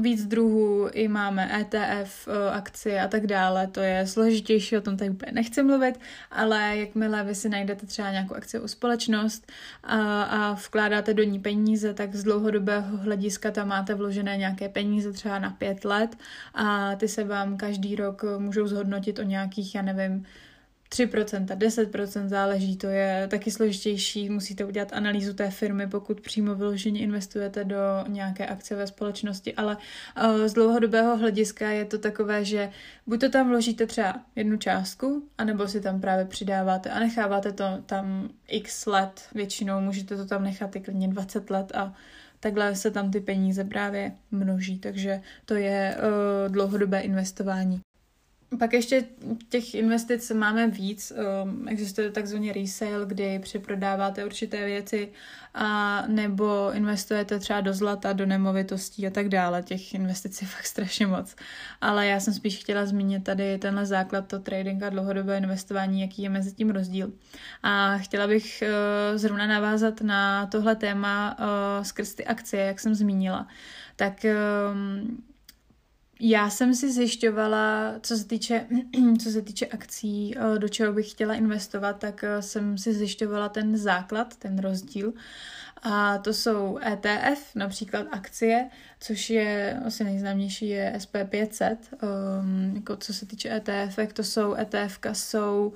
víc 0.00 0.26
druhů, 0.26 0.88
i 0.92 1.08
máme 1.08 1.60
ETF, 1.60 2.28
eh, 2.28 2.50
akcie 2.50 3.00
a 3.00 3.08
tak 3.08 3.26
dále, 3.26 3.66
to 3.66 3.80
je 3.80 4.06
složitější, 4.06 4.76
o 4.76 4.80
tom 4.80 4.96
tady 4.96 5.10
úplně 5.10 5.32
nechci 5.32 5.62
mluvit, 5.62 6.00
ale 6.30 6.76
jakmile 6.76 7.24
vy 7.24 7.34
si 7.34 7.48
najdete 7.48 7.86
třeba 7.86 8.10
nějakou 8.10 8.34
akci 8.34 8.60
u 8.60 8.68
společnost 8.68 9.52
a, 9.84 10.22
a 10.22 10.52
vkládáte 10.52 11.14
do 11.14 11.22
ní 11.22 11.38
peníze, 11.38 11.94
tak 11.94 12.14
z 12.14 12.24
dlouhodobého 12.24 12.96
hlediska 12.96 13.50
tam 13.50 13.68
máte 13.68 13.94
vložené 13.94 14.36
nějaké 14.36 14.68
peníze 14.68 15.12
třeba 15.12 15.38
na 15.38 15.50
pět 15.50 15.84
let 15.84 16.16
a 16.54 16.96
ty 16.96 17.08
se 17.08 17.24
vám 17.24 17.56
každý 17.56 17.96
rok 17.96 18.24
můžou 18.38 18.66
zhodnotit 18.66 19.18
o 19.18 19.22
nějakých, 19.22 19.74
já 19.74 19.82
nevím, 19.82 20.26
3%, 20.90 21.46
10% 21.46 22.28
záleží, 22.28 22.76
to 22.76 22.86
je 22.86 23.28
taky 23.30 23.50
složitější, 23.50 24.30
musíte 24.30 24.64
udělat 24.64 24.92
analýzu 24.92 25.34
té 25.34 25.50
firmy, 25.50 25.86
pokud 25.86 26.20
přímo 26.20 26.54
vyloženě 26.54 27.00
investujete 27.00 27.64
do 27.64 27.76
nějaké 28.08 28.46
akce 28.46 28.76
ve 28.76 28.86
společnosti, 28.86 29.54
ale 29.54 29.76
uh, 29.76 30.46
z 30.46 30.52
dlouhodobého 30.52 31.16
hlediska 31.16 31.70
je 31.70 31.84
to 31.84 31.98
takové, 31.98 32.44
že 32.44 32.70
buď 33.06 33.20
to 33.20 33.28
tam 33.28 33.48
vložíte 33.48 33.86
třeba 33.86 34.20
jednu 34.36 34.56
částku, 34.56 35.28
anebo 35.38 35.68
si 35.68 35.80
tam 35.80 36.00
právě 36.00 36.24
přidáváte 36.24 36.90
a 36.90 37.00
necháváte 37.00 37.52
to 37.52 37.64
tam 37.86 38.30
x 38.48 38.86
let, 38.86 39.22
většinou 39.34 39.80
můžete 39.80 40.16
to 40.16 40.26
tam 40.26 40.44
nechat 40.44 40.76
i 40.76 40.80
klidně 40.80 41.08
20 41.08 41.50
let 41.50 41.72
a 41.74 41.94
takhle 42.40 42.74
se 42.74 42.90
tam 42.90 43.10
ty 43.10 43.20
peníze 43.20 43.64
právě 43.64 44.12
množí, 44.30 44.78
takže 44.78 45.20
to 45.44 45.54
je 45.54 45.96
uh, 45.96 46.52
dlouhodobé 46.52 47.00
investování. 47.00 47.80
Pak 48.58 48.72
ještě 48.72 49.04
těch 49.48 49.74
investic 49.74 50.30
máme 50.30 50.68
víc. 50.68 51.12
Um, 51.44 51.68
existuje 51.68 52.10
takzvaný 52.10 52.52
resale, 52.52 53.06
kdy 53.06 53.38
přeprodáváte 53.38 54.24
určité 54.24 54.66
věci 54.66 55.08
a 55.54 56.02
nebo 56.06 56.72
investujete 56.72 57.38
třeba 57.38 57.60
do 57.60 57.74
zlata, 57.74 58.12
do 58.12 58.26
nemovitostí 58.26 59.06
a 59.06 59.10
tak 59.10 59.28
dále. 59.28 59.62
Těch 59.62 59.94
investic 59.94 60.42
je 60.42 60.48
fakt 60.56 60.66
strašně 60.66 61.06
moc. 61.06 61.36
Ale 61.80 62.06
já 62.06 62.20
jsem 62.20 62.34
spíš 62.34 62.58
chtěla 62.58 62.86
zmínit 62.86 63.24
tady 63.24 63.58
tenhle 63.58 63.86
základ, 63.86 64.28
to 64.28 64.38
trading 64.38 64.82
a 64.82 64.90
dlouhodobé 64.90 65.38
investování, 65.38 66.00
jaký 66.00 66.22
je 66.22 66.28
mezi 66.28 66.52
tím 66.52 66.70
rozdíl. 66.70 67.12
A 67.62 67.98
chtěla 67.98 68.26
bych 68.26 68.62
uh, 68.62 69.18
zrovna 69.18 69.46
navázat 69.46 70.00
na 70.00 70.46
tohle 70.46 70.76
téma 70.76 71.36
uh, 71.38 71.84
skrz 71.84 72.14
ty 72.14 72.26
akcie, 72.26 72.64
jak 72.64 72.80
jsem 72.80 72.94
zmínila. 72.94 73.46
Tak 73.96 74.26
um, 74.72 75.22
já 76.20 76.50
jsem 76.50 76.74
si 76.74 76.92
zjišťovala, 76.92 77.94
co 78.02 78.16
se 78.16 78.24
týče, 78.24 78.66
co 79.22 79.30
se 79.30 79.42
týče 79.42 79.66
akcí, 79.66 80.34
eh, 80.36 80.58
do 80.58 80.68
čeho 80.68 80.92
bych 80.92 81.10
chtěla 81.10 81.34
investovat, 81.34 81.98
tak 81.98 82.24
eh, 82.24 82.42
jsem 82.42 82.78
si 82.78 82.94
zjišťovala 82.94 83.48
ten 83.48 83.76
základ, 83.76 84.36
ten 84.36 84.58
rozdíl. 84.58 85.12
A 85.82 86.18
to 86.18 86.34
jsou 86.34 86.78
ETF, 86.82 87.54
například 87.54 88.06
akcie, 88.10 88.70
což 89.00 89.30
je 89.30 89.80
asi 89.86 90.04
nejznámější 90.04 90.68
je 90.68 90.94
SP500. 90.96 91.76
Um, 92.02 92.76
jako 92.76 92.96
co 92.96 93.14
se 93.14 93.26
týče 93.26 93.50
ETF, 93.56 93.98
to 94.12 94.24
jsou 94.24 94.54
ETF, 94.54 94.98
jsou 95.12 95.72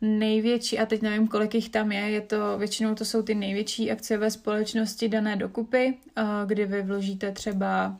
největší, 0.00 0.78
a 0.78 0.86
teď 0.86 1.02
nevím, 1.02 1.28
kolik 1.28 1.54
jich 1.54 1.68
tam 1.68 1.92
je, 1.92 2.00
je 2.00 2.20
to, 2.20 2.58
většinou 2.58 2.94
to 2.94 3.04
jsou 3.04 3.22
ty 3.22 3.34
největší 3.34 3.90
akciové 3.90 4.30
společnosti 4.30 5.08
dané 5.08 5.36
dokupy, 5.36 5.98
uh, 6.18 6.24
kdy 6.46 6.66
vy 6.66 6.82
vložíte 6.82 7.32
třeba 7.32 7.98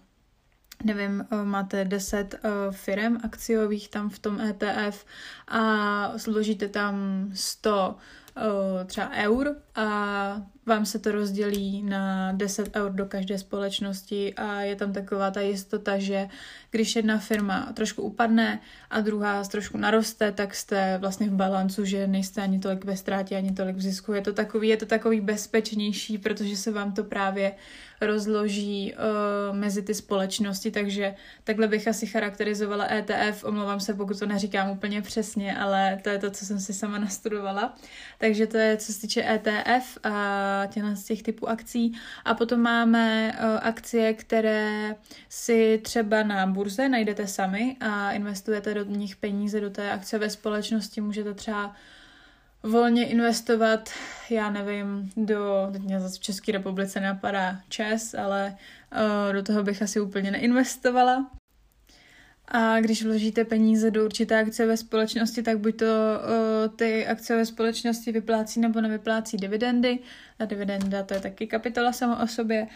nevím, 0.87 1.27
eh, 1.31 1.45
máte 1.45 1.85
10 1.85 2.35
uh, 2.35 2.51
firm 2.71 3.19
akciových 3.25 3.89
tam 3.89 4.11
v 4.11 4.19
tom 4.19 4.41
ETF 4.41 5.05
a 5.49 5.63
složíte 6.19 6.69
tam 6.69 6.95
100 7.35 7.89
uh, 7.89 8.85
třeba 8.87 9.11
eur 9.11 9.57
a 9.75 9.87
vám 10.67 10.87
se 10.87 10.99
to 10.99 11.13
rozdělí 11.13 11.83
na 11.83 12.33
10 12.33 12.77
eur 12.77 12.93
do 12.93 13.07
každé 13.07 13.39
společnosti 13.39 14.35
a 14.35 14.61
je 14.61 14.77
tam 14.77 14.93
taková 14.93 15.31
ta 15.31 15.41
jistota, 15.41 15.99
že 15.99 16.29
když 16.71 16.97
jedna 16.97 17.19
firma 17.19 17.73
trošku 17.75 18.03
upadne 18.03 18.61
a 18.91 19.01
druhá 19.01 19.45
trošku 19.45 19.79
naroste, 19.79 20.33
tak 20.33 20.55
jste 20.55 20.99
vlastně 20.99 21.29
v 21.29 21.33
balancu, 21.33 21.85
že 21.85 22.07
nejste 22.07 22.43
ani 22.43 22.59
tolik 22.59 22.85
ve 22.85 22.97
ztrátě, 22.97 23.37
ani 23.37 23.53
tolik 23.53 23.77
v 23.77 23.81
zisku. 23.81 24.13
Je 24.13 24.23
to 24.23 24.33
takový, 24.33 24.69
je 24.69 24.77
to 24.77 24.87
takový 24.87 25.21
bezpečnější, 25.21 26.19
protože 26.19 26.57
se 26.57 26.73
vám 26.73 26.93
to 26.93 27.05
právě 27.05 27.53
rozloží 28.01 28.95
uh, 28.95 29.57
mezi 29.57 29.83
ty 29.83 29.95
společnosti, 29.95 30.71
takže 30.71 31.15
takhle 31.45 31.69
bych 31.69 31.89
asi 31.89 32.07
charakterizovala 32.07 32.93
ETF. 32.93 33.45
Omlouvám 33.45 33.81
se, 33.81 33.95
pokud 33.95 34.19
to 34.19 34.27
neříkám 34.27 34.71
úplně 34.71 35.03
přesně, 35.03 35.57
ale 35.57 35.99
to 36.03 36.09
je 36.09 36.19
to, 36.19 36.31
co 36.31 36.47
jsem 36.47 36.61
si 36.61 36.73
sama 36.73 36.99
nastudovala. 36.99 37.75
Takže 38.19 38.47
to 38.47 38.57
je, 38.57 38.77
co 38.77 38.93
se 38.93 39.01
týče 39.01 39.25
ETF 39.25 39.99
a 40.05 40.56
těchto 40.67 40.97
z 40.97 41.05
těch 41.05 41.23
typů 41.23 41.49
akcí. 41.49 41.99
A 42.25 42.35
potom 42.35 42.61
máme 42.61 43.33
uh, 43.33 43.59
akcie, 43.63 44.15
které 44.15 44.95
si 45.29 45.81
třeba 45.83 46.23
na 46.23 46.47
burze 46.47 46.89
najdete 46.89 47.27
sami 47.27 47.77
a 47.81 48.13
investujete 48.13 48.75
do 48.75 48.85
nich 48.85 49.17
peníze 49.17 49.61
do 49.61 49.71
té 49.71 49.91
akce 49.91 50.19
ve 50.19 50.31
společnosti. 50.31 51.01
Můžete 51.01 51.35
třeba 51.35 51.75
volně 52.63 53.07
investovat, 53.07 53.91
já 54.31 54.51
nevím, 54.51 55.11
do, 55.17 55.69
teď 55.73 55.83
mě 55.83 56.01
zase 56.01 56.17
v 56.17 56.21
České 56.21 56.53
republice 56.53 57.01
napadá 57.01 57.61
ČES, 57.69 58.15
ale 58.15 58.57
uh, 58.93 59.33
do 59.33 59.43
toho 59.43 59.63
bych 59.63 59.83
asi 59.83 60.01
úplně 60.01 60.31
neinvestovala. 60.31 61.31
A 62.49 62.81
když 62.81 63.05
vložíte 63.05 63.45
peníze 63.45 63.91
do 63.91 64.05
určité 64.05 64.41
akce 64.41 64.67
ve 64.67 64.77
společnosti, 64.77 65.43
tak 65.43 65.59
buď 65.59 65.77
to 65.77 65.87
uh, 65.87 66.77
ty 66.77 67.07
akce 67.07 67.37
ve 67.37 67.47
společnosti 67.47 68.13
vyplácí 68.13 68.61
nebo 68.61 68.81
nevyplácí 68.81 69.37
dividendy. 69.37 69.99
A 70.39 70.45
dividenda 70.45 71.03
to 71.03 71.15
je 71.15 71.21
taky 71.21 71.47
kapitola 71.47 71.93
sama 71.93 72.23
o 72.23 72.27
sobě 72.27 72.67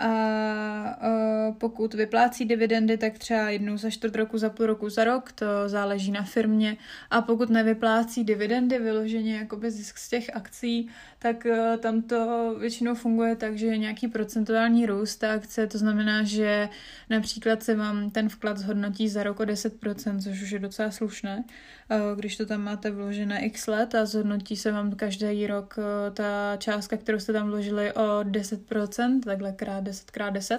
a 0.00 0.96
uh, 1.02 1.54
pokud 1.54 1.94
vyplácí 1.94 2.44
dividendy, 2.44 2.98
tak 2.98 3.18
třeba 3.18 3.50
jednou 3.50 3.76
za 3.76 3.90
čtvrt 3.90 4.16
roku, 4.16 4.38
za 4.38 4.50
půl 4.50 4.66
roku, 4.66 4.88
za 4.88 5.04
rok, 5.04 5.32
to 5.32 5.46
záleží 5.66 6.10
na 6.10 6.22
firmě. 6.22 6.76
A 7.10 7.22
pokud 7.22 7.50
nevyplácí 7.50 8.24
dividendy 8.24 8.78
vyloženě 8.78 9.36
jakoby 9.36 9.70
zisk 9.70 9.98
z 9.98 10.08
těch 10.08 10.36
akcí, 10.36 10.88
tak 11.18 11.46
uh, 11.50 11.76
tam 11.76 12.02
to 12.02 12.54
většinou 12.60 12.94
funguje 12.94 13.36
tak, 13.36 13.58
že 13.58 13.66
je 13.66 13.78
nějaký 13.78 14.08
procentuální 14.08 14.86
růst 14.86 15.16
té 15.16 15.30
akce, 15.30 15.66
to 15.66 15.78
znamená, 15.78 16.22
že 16.22 16.68
například 17.10 17.62
se 17.62 17.76
vám 17.76 18.10
ten 18.10 18.28
vklad 18.28 18.58
zhodnotí 18.58 19.08
za 19.08 19.22
rok 19.22 19.40
o 19.40 19.42
10%, 19.42 20.22
což 20.22 20.42
už 20.42 20.50
je 20.50 20.58
docela 20.58 20.90
slušné, 20.90 21.44
uh, 21.90 22.18
když 22.18 22.36
to 22.36 22.46
tam 22.46 22.62
máte 22.62 22.90
vložené 22.90 23.44
x 23.44 23.66
let 23.66 23.94
a 23.94 24.06
zhodnotí 24.06 24.56
se 24.56 24.72
vám 24.72 24.92
každý 24.92 25.46
rok 25.46 25.74
uh, 25.78 26.14
ta 26.14 26.56
částka, 26.56 26.96
kterou 26.96 27.18
jste 27.18 27.32
tam 27.32 27.48
vložili 27.50 27.92
o 27.92 28.20
10%, 28.22 29.20
takhle 29.20 29.52
krát 29.52 29.89
10x10. 29.90 30.58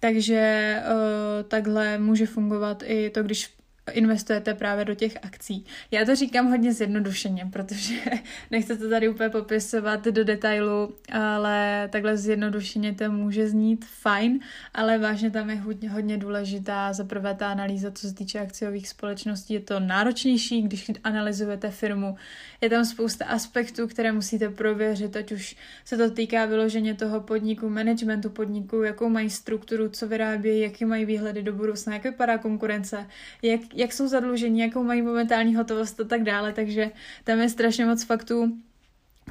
Takže 0.00 0.76
uh, 0.86 1.48
takhle 1.48 1.98
může 1.98 2.26
fungovat 2.26 2.82
i 2.86 3.10
to, 3.10 3.22
když 3.22 3.57
investujete 3.90 4.54
právě 4.54 4.84
do 4.84 4.94
těch 4.94 5.16
akcí. 5.22 5.64
Já 5.90 6.04
to 6.04 6.14
říkám 6.14 6.50
hodně 6.50 6.72
zjednodušeně, 6.72 7.48
protože 7.52 7.94
nechci 8.50 8.78
to 8.78 8.90
tady 8.90 9.08
úplně 9.08 9.28
popisovat 9.28 10.04
do 10.04 10.24
detailu, 10.24 10.94
ale 11.12 11.88
takhle 11.92 12.16
zjednodušeně 12.16 12.94
to 12.94 13.12
může 13.12 13.48
znít 13.48 13.84
fajn, 13.84 14.40
ale 14.74 14.98
vážně 14.98 15.30
tam 15.30 15.50
je 15.50 15.56
hodně, 15.56 15.90
hodně 15.90 16.16
důležitá 16.16 16.92
za 16.92 17.04
prvé 17.04 17.34
ta 17.34 17.50
analýza, 17.50 17.90
co 17.90 18.08
se 18.08 18.14
týče 18.14 18.40
akciových 18.40 18.88
společností. 18.88 19.54
Je 19.54 19.60
to 19.60 19.80
náročnější, 19.80 20.62
když 20.62 20.90
analyzujete 21.04 21.70
firmu. 21.70 22.16
Je 22.60 22.70
tam 22.70 22.84
spousta 22.84 23.24
aspektů, 23.24 23.86
které 23.86 24.12
musíte 24.12 24.48
prověřit, 24.48 25.16
ať 25.16 25.32
už 25.32 25.56
se 25.84 25.96
to 25.96 26.10
týká 26.10 26.44
vyloženě 26.44 26.94
toho 26.94 27.20
podniku, 27.20 27.68
managementu 27.68 28.30
podniku, 28.30 28.82
jakou 28.82 29.08
mají 29.08 29.30
strukturu, 29.30 29.88
co 29.88 30.08
vyrábějí, 30.08 30.60
jaké 30.60 30.86
mají 30.86 31.04
výhledy 31.04 31.42
do 31.42 31.52
budoucna, 31.52 31.94
jak 31.94 32.04
vypadá 32.04 32.38
konkurence, 32.38 33.06
jak, 33.42 33.60
jak 33.78 33.92
jsou 33.92 34.08
zadlužení, 34.08 34.60
jakou 34.60 34.82
mají 34.82 35.02
momentální 35.02 35.54
hotovost 35.54 36.00
a 36.00 36.04
tak 36.04 36.22
dále, 36.22 36.52
takže 36.52 36.90
tam 37.24 37.40
je 37.40 37.48
strašně 37.48 37.86
moc 37.86 38.04
faktů, 38.04 38.58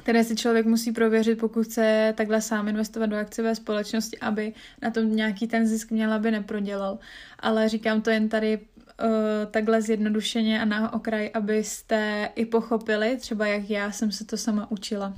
které 0.02 0.24
si 0.24 0.36
člověk 0.36 0.66
musí 0.66 0.92
prověřit, 0.92 1.38
pokud 1.38 1.66
chce 1.66 2.14
takhle 2.16 2.40
sám 2.40 2.68
investovat 2.68 3.06
do 3.06 3.16
akciové 3.16 3.54
společnosti, 3.54 4.18
aby 4.18 4.52
na 4.82 4.90
tom 4.90 5.16
nějaký 5.16 5.46
ten 5.46 5.66
zisk 5.66 5.90
měl, 5.90 6.12
aby 6.12 6.30
neprodělal. 6.30 6.98
Ale 7.38 7.68
říkám 7.68 8.02
to 8.02 8.10
jen 8.10 8.28
tady 8.28 8.58
uh, 8.58 9.08
takhle 9.50 9.82
zjednodušeně 9.82 10.60
a 10.60 10.64
na 10.64 10.92
okraj, 10.92 11.30
abyste 11.34 12.28
i 12.34 12.46
pochopili, 12.46 13.16
třeba 13.16 13.46
jak 13.46 13.70
já 13.70 13.92
jsem 13.92 14.12
se 14.12 14.24
to 14.24 14.36
sama 14.36 14.70
učila. 14.70 15.14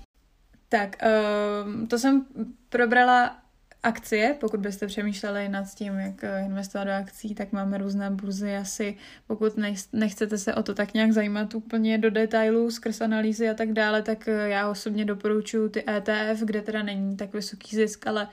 Tak, 0.68 0.96
uh, 1.02 1.86
to 1.88 1.98
jsem 1.98 2.26
probrala 2.68 3.36
akcie, 3.82 4.36
pokud 4.40 4.60
byste 4.60 4.86
přemýšleli 4.86 5.48
nad 5.48 5.74
tím, 5.74 5.98
jak 5.98 6.24
eh, 6.24 6.42
investovat 6.46 6.84
do 6.84 6.92
akcí, 6.92 7.34
tak 7.34 7.52
máme 7.52 7.78
různé 7.78 8.10
burzy. 8.10 8.56
Asi, 8.56 8.96
pokud 9.26 9.52
nechcete 9.92 10.38
se 10.38 10.54
o 10.54 10.62
to 10.62 10.74
tak 10.74 10.94
nějak 10.94 11.12
zajímat 11.12 11.54
úplně 11.54 11.98
do 11.98 12.10
detailů 12.10 12.70
skrz 12.70 13.00
analýzy 13.00 13.48
a 13.48 13.54
tak 13.54 13.72
dále, 13.72 14.02
tak 14.02 14.28
eh, 14.28 14.48
já 14.48 14.70
osobně 14.70 15.04
doporučuji 15.04 15.68
ty 15.68 15.84
ETF, 15.88 16.42
kde 16.44 16.62
teda 16.62 16.82
není 16.82 17.16
tak 17.16 17.32
vysoký 17.32 17.76
zisk, 17.76 18.06
ale 18.06 18.28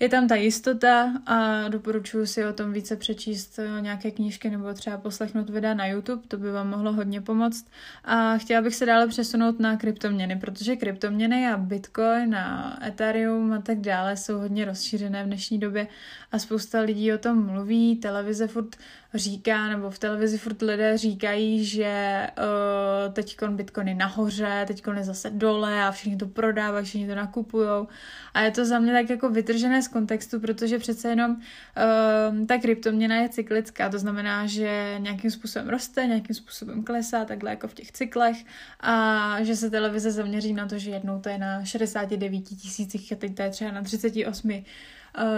je 0.00 0.08
tam 0.08 0.28
ta 0.28 0.34
jistota 0.34 1.12
a 1.26 1.68
doporučuji 1.68 2.26
si 2.26 2.44
o 2.44 2.52
tom 2.52 2.72
více 2.72 2.96
přečíst 2.96 3.58
eh, 3.58 3.80
nějaké 3.80 4.10
knížky 4.10 4.50
nebo 4.50 4.74
třeba 4.74 4.96
poslechnout 4.96 5.50
videa 5.50 5.74
na 5.74 5.86
YouTube, 5.86 6.22
to 6.28 6.36
by 6.36 6.50
vám 6.50 6.70
mohlo 6.70 6.92
hodně 6.92 7.20
pomoct. 7.20 7.66
A 8.04 8.38
chtěla 8.38 8.62
bych 8.62 8.74
se 8.74 8.86
dále 8.86 9.08
přesunout 9.08 9.60
na 9.60 9.76
kryptoměny, 9.76 10.36
protože 10.36 10.76
kryptoměny 10.76 11.48
a 11.48 11.56
Bitcoin 11.56 12.34
a 12.34 12.78
Ethereum 12.86 13.52
a 13.52 13.58
tak 13.60 13.80
dále 13.80 14.16
jsou 14.16 14.38
hodně 14.38 14.64
rozšířené 14.64 15.24
v 15.24 15.26
dnešní 15.26 15.58
době 15.58 15.86
a 16.32 16.38
spousta 16.38 16.80
lidí 16.80 17.12
o 17.12 17.18
tom 17.18 17.46
mluví, 17.46 17.96
televize 17.96 18.46
furt 18.46 18.76
říká, 19.14 19.68
nebo 19.68 19.90
v 19.90 19.98
televizi 19.98 20.38
furt 20.38 20.62
lidé 20.62 20.98
říkají, 20.98 21.64
že 21.64 22.26
uh, 22.38 23.12
teď 23.12 23.36
Bitcoin 23.48 23.88
je 23.88 23.94
nahoře, 23.94 24.64
teď 24.66 24.82
je 24.96 25.04
zase 25.04 25.30
dole 25.30 25.82
a 25.82 25.90
všichni 25.90 26.16
to 26.16 26.26
prodávají, 26.26 26.84
všichni 26.84 27.08
to 27.08 27.14
nakupují. 27.14 27.86
A 28.34 28.40
je 28.40 28.50
to 28.50 28.64
za 28.64 28.78
mě 28.78 28.92
tak 28.92 29.10
jako 29.10 29.28
vytržené 29.28 29.82
z 29.88 29.92
kontextu, 29.92 30.40
protože 30.40 30.78
přece 30.78 31.08
jenom 31.08 31.30
uh, 31.30 32.46
ta 32.46 32.58
kryptoměna 32.58 33.16
je 33.16 33.28
cyklická, 33.28 33.88
to 33.88 33.98
znamená, 33.98 34.46
že 34.46 34.96
nějakým 34.98 35.30
způsobem 35.30 35.68
roste, 35.68 36.06
nějakým 36.06 36.34
způsobem 36.34 36.82
klesá, 36.84 37.24
takhle 37.24 37.50
jako 37.50 37.68
v 37.68 37.74
těch 37.74 37.92
cyklech 37.92 38.36
a 38.80 39.36
že 39.42 39.56
se 39.56 39.70
televize 39.70 40.10
zaměří 40.10 40.52
na 40.52 40.68
to, 40.68 40.78
že 40.78 40.90
jednou 40.90 41.20
to 41.20 41.28
je 41.28 41.38
na 41.38 41.64
69 41.64 42.40
tisících 42.40 43.12
a 43.12 43.16
teď 43.16 43.34
to 43.34 43.42
je 43.42 43.50
třeba 43.50 43.70
na 43.70 43.82
38 43.82 44.50
uh, 44.50 44.62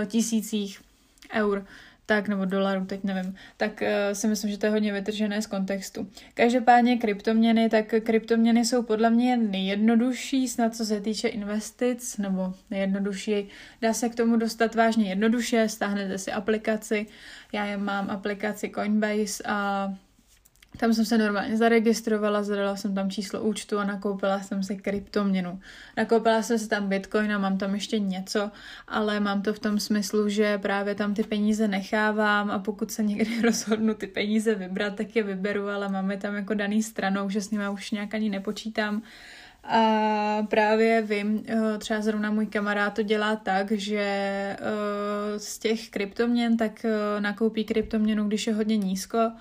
tisících 0.07 0.81
eur 1.35 1.65
tak 2.11 2.29
nebo 2.29 2.45
dolarů, 2.45 2.85
teď 2.85 3.05
nevím, 3.05 3.35
tak 3.57 3.83
uh, 3.83 3.89
si 4.13 4.29
myslím, 4.29 4.51
že 4.51 4.59
to 4.59 4.67
je 4.67 4.73
hodně 4.73 4.93
vytržené 4.93 5.43
z 5.43 5.47
kontextu. 5.47 6.11
Každopádně 6.35 6.99
kryptoměny, 6.99 7.69
tak 7.69 7.95
kryptoměny 8.03 8.65
jsou 8.65 8.83
podle 8.83 9.11
mě 9.11 9.37
nejjednodušší, 9.37 10.49
snad 10.49 10.77
co 10.77 10.85
se 10.85 11.01
týče 11.01 11.29
investic, 11.29 12.19
nebo 12.19 12.55
nejjednodušší, 12.71 13.49
dá 13.83 13.93
se 13.93 14.09
k 14.09 14.15
tomu 14.15 14.37
dostat 14.37 14.75
vážně 14.75 15.09
jednoduše, 15.09 15.69
stáhnete 15.69 16.19
si 16.19 16.33
aplikaci, 16.33 17.07
já 17.53 17.77
mám 17.79 18.11
aplikaci 18.11 18.71
Coinbase 18.75 19.43
a 19.47 19.89
tam 20.77 20.95
jsem 20.95 21.05
se 21.05 21.19
normálně 21.19 21.57
zaregistrovala, 21.57 22.43
zadala 22.43 22.77
jsem 22.77 22.95
tam 22.95 23.11
číslo 23.11 23.43
účtu 23.43 23.79
a 23.79 23.85
nakoupila 23.85 24.41
jsem 24.41 24.63
si 24.63 24.77
kryptoměnu. 24.77 25.61
Nakoupila 25.97 26.43
jsem 26.43 26.59
si 26.59 26.69
tam 26.69 26.89
bitcoin 26.89 27.33
a 27.33 27.39
mám 27.39 27.59
tam 27.59 27.75
ještě 27.75 27.99
něco, 27.99 28.51
ale 28.89 29.21
mám 29.21 29.43
to 29.43 29.53
v 29.55 29.59
tom 29.59 29.81
smyslu, 29.81 30.29
že 30.29 30.59
právě 30.59 30.95
tam 30.95 31.15
ty 31.15 31.23
peníze 31.23 31.69
nechávám 31.69 32.51
a 32.51 32.59
pokud 32.59 32.91
se 32.91 33.03
někdy 33.03 33.43
rozhodnu 33.43 33.95
ty 33.95 34.07
peníze 34.07 34.55
vybrat, 34.55 34.95
tak 34.95 35.17
je 35.17 35.23
vyberu, 35.23 35.69
ale 35.69 35.89
máme 35.89 36.17
tam 36.17 36.35
jako 36.35 36.55
daný 36.55 36.83
stranou, 36.83 37.31
že 37.31 37.41
s 37.41 37.51
nimi 37.51 37.69
už 37.69 37.91
nějak 37.91 38.15
ani 38.15 38.31
nepočítám. 38.31 39.03
A 39.65 40.47
právě 40.51 41.03
vím, 41.03 41.45
eh, 41.49 41.79
třeba 41.79 42.01
zrovna 42.01 42.31
můj 42.31 42.47
kamarád 42.47 42.95
to 42.95 43.03
dělá 43.03 43.37
tak, 43.37 43.73
že 43.73 44.01
eh, 44.01 44.59
z 45.39 45.59
těch 45.59 45.91
kryptoměn 45.91 46.57
tak 46.57 46.85
eh, 46.85 47.21
nakoupí 47.21 47.65
kryptoměnu, 47.65 48.25
když 48.29 48.47
je 48.47 48.55
hodně 48.55 48.77
nízko 48.77 49.33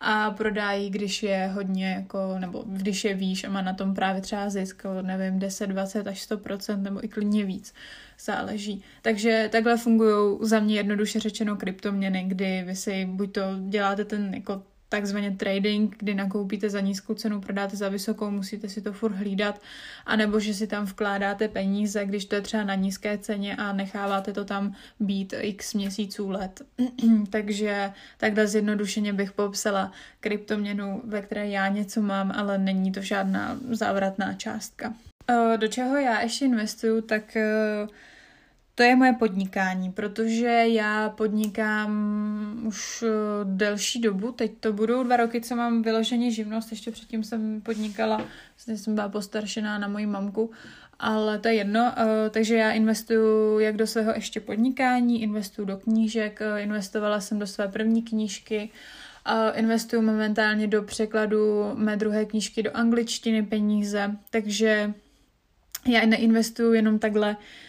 a 0.00 0.30
prodá 0.30 0.72
ji, 0.72 0.90
když 0.90 1.22
je 1.22 1.50
hodně, 1.54 1.90
jako, 1.90 2.38
nebo 2.38 2.64
když 2.66 3.04
je 3.04 3.14
výš 3.14 3.44
a 3.44 3.50
má 3.50 3.62
na 3.62 3.74
tom 3.74 3.94
právě 3.94 4.22
třeba 4.22 4.50
zisk, 4.50 4.82
nevím, 5.02 5.38
10, 5.38 5.66
20 5.66 6.06
až 6.06 6.28
100% 6.30 6.82
nebo 6.82 7.04
i 7.04 7.08
klidně 7.08 7.44
víc, 7.44 7.74
záleží. 8.20 8.82
Takže 9.02 9.48
takhle 9.52 9.76
fungují 9.76 10.38
za 10.42 10.60
mě 10.60 10.76
jednoduše 10.76 11.20
řečeno 11.20 11.56
kryptoměny, 11.56 12.24
kdy 12.24 12.62
vy 12.66 12.76
si 12.76 13.06
buď 13.06 13.32
to 13.32 13.40
děláte 13.68 14.04
ten 14.04 14.34
jako 14.34 14.62
takzvaně 14.88 15.30
trading, 15.30 15.96
kdy 15.98 16.14
nakoupíte 16.14 16.70
za 16.70 16.80
nízkou 16.80 17.14
cenu, 17.14 17.40
prodáte 17.40 17.76
za 17.76 17.88
vysokou, 17.88 18.30
musíte 18.30 18.68
si 18.68 18.82
to 18.82 18.92
furt 18.92 19.12
hlídat, 19.12 19.60
anebo 20.06 20.40
že 20.40 20.54
si 20.54 20.66
tam 20.66 20.84
vkládáte 20.84 21.48
peníze, 21.48 22.06
když 22.06 22.24
to 22.24 22.34
je 22.34 22.40
třeba 22.40 22.64
na 22.64 22.74
nízké 22.74 23.18
ceně 23.18 23.56
a 23.56 23.72
necháváte 23.72 24.32
to 24.32 24.44
tam 24.44 24.74
být 25.00 25.34
x 25.40 25.74
měsíců 25.74 26.30
let. 26.30 26.62
Takže 27.30 27.92
takhle 28.16 28.46
zjednodušeně 28.46 29.12
bych 29.12 29.32
popsala 29.32 29.92
kryptoměnu, 30.20 31.02
ve 31.04 31.22
které 31.22 31.48
já 31.48 31.68
něco 31.68 32.02
mám, 32.02 32.32
ale 32.36 32.58
není 32.58 32.92
to 32.92 33.00
žádná 33.00 33.58
závratná 33.70 34.34
částka. 34.34 34.94
Do 35.56 35.68
čeho 35.68 35.96
já 35.96 36.20
ještě 36.20 36.44
investuju, 36.44 37.00
tak 37.00 37.36
to 38.78 38.84
je 38.84 38.96
moje 38.96 39.12
podnikání, 39.12 39.92
protože 39.92 40.46
já 40.46 41.08
podnikám 41.08 41.92
už 42.64 43.04
eh, 43.06 43.10
delší 43.44 44.00
dobu, 44.00 44.32
teď 44.32 44.52
to 44.60 44.72
budou 44.72 45.02
dva 45.02 45.16
roky, 45.16 45.40
co 45.40 45.56
mám 45.56 45.82
vyloženě 45.82 46.30
živnost, 46.30 46.70
ještě 46.70 46.90
předtím 46.90 47.24
jsem 47.24 47.60
podnikala, 47.60 48.16
vlastně 48.56 48.76
jsem 48.76 48.94
byla 48.94 49.08
postaršená 49.08 49.78
na 49.78 49.88
moji 49.88 50.06
mamku, 50.06 50.50
ale 50.98 51.38
to 51.38 51.48
je 51.48 51.54
jedno, 51.54 51.92
eh, 51.96 52.30
takže 52.30 52.56
já 52.56 52.70
investuju 52.70 53.58
jak 53.58 53.76
do 53.76 53.86
svého 53.86 54.12
ještě 54.12 54.40
podnikání, 54.40 55.22
investuju 55.22 55.66
do 55.66 55.76
knížek, 55.76 56.40
eh, 56.42 56.62
investovala 56.62 57.20
jsem 57.20 57.38
do 57.38 57.46
své 57.46 57.68
první 57.68 58.02
knížky, 58.02 58.70
investuju 59.54 60.02
momentálně 60.02 60.66
do 60.66 60.82
překladu 60.82 61.72
mé 61.74 61.96
druhé 61.96 62.24
knížky 62.24 62.62
do 62.62 62.76
angličtiny 62.76 63.42
peníze, 63.42 64.16
takže 64.30 64.92
já 65.86 66.06
neinvestuju 66.06 66.72
jenom 66.72 66.98
takhle 66.98 67.36
Eh, 67.36 67.67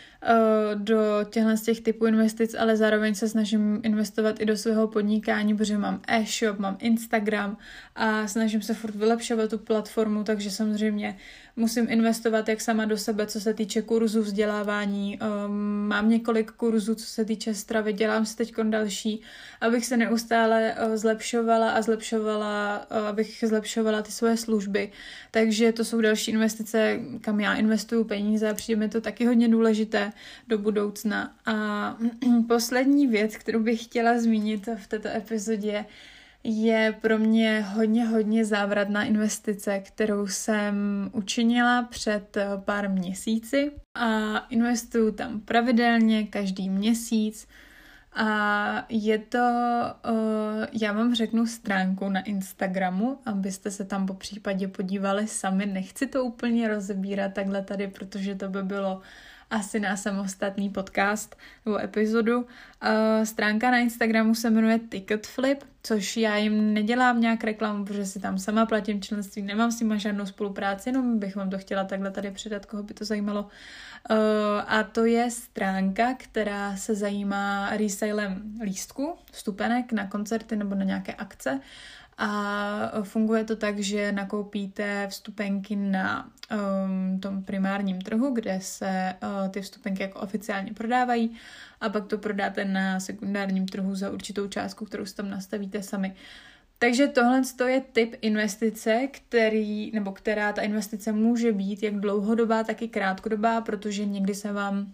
do 0.75 0.97
těchto 1.29 1.57
z 1.57 1.61
těch 1.61 1.81
typů 1.81 2.05
investic, 2.05 2.55
ale 2.59 2.77
zároveň 2.77 3.15
se 3.15 3.29
snažím 3.29 3.79
investovat 3.83 4.41
i 4.41 4.45
do 4.45 4.57
svého 4.57 4.87
podnikání, 4.87 5.57
protože 5.57 5.77
mám 5.77 6.01
e-shop, 6.07 6.59
mám 6.59 6.77
Instagram 6.79 7.57
a 7.95 8.27
snažím 8.27 8.61
se 8.61 8.73
furt 8.73 8.95
vylepšovat 8.95 9.49
tu 9.49 9.57
platformu, 9.57 10.23
takže 10.23 10.51
samozřejmě 10.51 11.17
musím 11.55 11.87
investovat 11.89 12.49
jak 12.49 12.61
sama 12.61 12.85
do 12.85 12.97
sebe, 12.97 13.27
co 13.27 13.41
se 13.41 13.53
týče 13.53 13.81
kurzů, 13.81 14.21
vzdělávání. 14.21 15.19
Um, 15.19 15.87
mám 15.87 16.09
několik 16.09 16.51
kurzů, 16.51 16.95
co 16.95 17.05
se 17.05 17.25
týče 17.25 17.53
stravy, 17.53 17.93
dělám 17.93 18.25
si 18.25 18.37
teď 18.37 18.55
další, 18.63 19.21
abych 19.61 19.85
se 19.85 19.97
neustále 19.97 20.75
uh, 20.87 20.95
zlepšovala 20.95 21.71
a 21.71 21.81
zlepšovala, 21.81 22.75
abych 23.09 23.43
zlepšovala 23.47 24.01
ty 24.01 24.11
svoje 24.11 24.37
služby. 24.37 24.91
Takže 25.31 25.71
to 25.71 25.85
jsou 25.85 26.01
další 26.01 26.31
investice, 26.31 26.99
kam 27.21 27.39
já 27.39 27.53
investuju 27.53 28.03
peníze 28.03 28.49
a 28.49 28.53
přijde 28.53 28.79
mi 28.79 28.89
to 28.89 29.01
taky 29.01 29.25
hodně 29.25 29.47
důležité 29.47 30.08
do 30.47 30.57
budoucna. 30.57 31.35
A 31.45 31.97
poslední 32.47 33.07
věc, 33.07 33.37
kterou 33.37 33.59
bych 33.59 33.83
chtěla 33.83 34.19
zmínit 34.19 34.69
v 34.75 34.87
této 34.87 35.07
epizodě, 35.07 35.85
je 36.43 36.95
pro 37.01 37.17
mě 37.17 37.65
hodně, 37.75 38.05
hodně 38.05 38.45
závratná 38.45 39.03
investice, 39.03 39.79
kterou 39.79 40.27
jsem 40.27 40.75
učinila 41.13 41.83
před 41.83 42.37
eh, 42.37 42.47
pár 42.65 42.89
měsíci 42.89 43.71
a 43.95 44.37
investuju 44.37 45.11
tam 45.11 45.39
pravidelně 45.39 46.27
každý 46.27 46.69
měsíc 46.69 47.47
a 48.13 48.85
je 48.89 49.17
to, 49.17 49.37
uh, 50.09 50.65
já 50.81 50.93
vám 50.93 51.15
řeknu 51.15 51.47
stránku 51.47 52.09
na 52.09 52.21
Instagramu, 52.21 53.19
abyste 53.25 53.71
se 53.71 53.85
tam 53.85 54.05
po 54.05 54.13
případě 54.13 54.67
podívali 54.67 55.27
sami. 55.27 55.65
Nechci 55.65 56.07
to 56.07 56.23
úplně 56.23 56.67
rozebírat 56.67 57.33
takhle 57.33 57.61
tady, 57.61 57.87
protože 57.87 58.35
to 58.35 58.49
by 58.49 58.63
bylo 58.63 59.01
asi 59.49 59.79
na 59.79 59.97
samostatný 59.97 60.69
podcast 60.69 61.35
nebo 61.65 61.79
epizodu. 61.79 62.37
Uh, 62.37 62.45
stránka 63.23 63.71
na 63.71 63.77
Instagramu 63.77 64.35
se 64.35 64.49
jmenuje 64.49 64.79
Ticketflip, 64.79 65.63
což 65.83 66.17
já 66.17 66.37
jim 66.37 66.73
nedělám 66.73 67.21
nějak 67.21 67.43
reklamu, 67.43 67.85
protože 67.85 68.05
si 68.05 68.19
tam 68.19 68.37
sama 68.37 68.65
platím 68.65 69.01
členství, 69.01 69.41
nemám 69.41 69.71
s 69.71 69.79
nimi 69.79 69.99
žádnou 69.99 70.25
spolupráci, 70.25 70.89
jenom 70.89 71.19
bych 71.19 71.35
vám 71.35 71.49
to 71.49 71.57
chtěla 71.57 71.83
takhle 71.83 72.11
tady 72.11 72.31
předat, 72.31 72.65
koho 72.65 72.83
by 72.83 72.93
to 72.93 73.05
zajímalo. 73.05 73.41
Uh, 73.41 74.17
a 74.67 74.83
to 74.83 75.05
je 75.05 75.31
stránka, 75.31 76.13
která 76.17 76.77
se 76.77 76.95
zajímá 76.95 77.69
resálem 77.77 78.41
lístku, 78.63 79.15
vstupenek 79.31 79.91
na 79.91 80.07
koncerty 80.07 80.55
nebo 80.55 80.75
na 80.75 80.83
nějaké 80.83 81.13
akce 81.13 81.59
a 82.21 82.91
funguje 83.03 83.43
to 83.43 83.55
tak, 83.55 83.79
že 83.79 84.11
nakoupíte 84.11 85.07
vstupenky 85.07 85.75
na 85.75 86.31
um, 86.51 87.19
tom 87.19 87.43
primárním 87.43 88.01
trhu, 88.01 88.31
kde 88.33 88.59
se 88.61 89.15
uh, 89.23 89.49
ty 89.49 89.61
vstupenky 89.61 90.03
jako 90.03 90.19
oficiálně 90.19 90.73
prodávají 90.73 91.35
a 91.81 91.89
pak 91.89 92.07
to 92.07 92.17
prodáte 92.17 92.65
na 92.65 92.99
sekundárním 92.99 93.67
trhu 93.67 93.95
za 93.95 94.09
určitou 94.11 94.47
částku, 94.47 94.85
kterou 94.85 95.05
si 95.05 95.15
tam 95.15 95.29
nastavíte 95.29 95.83
sami. 95.83 96.15
Takže 96.79 97.07
tohle 97.07 97.41
je 97.67 97.81
typ 97.81 98.15
investice, 98.21 99.07
který, 99.11 99.91
nebo 99.91 100.11
která 100.11 100.53
ta 100.53 100.61
investice 100.61 101.11
může 101.11 101.51
být 101.51 101.83
jak 101.83 101.95
dlouhodobá, 101.95 102.63
tak 102.63 102.81
i 102.81 102.87
krátkodobá, 102.87 103.61
protože 103.61 104.05
někdy 104.05 104.35
se 104.35 104.53
vám 104.53 104.93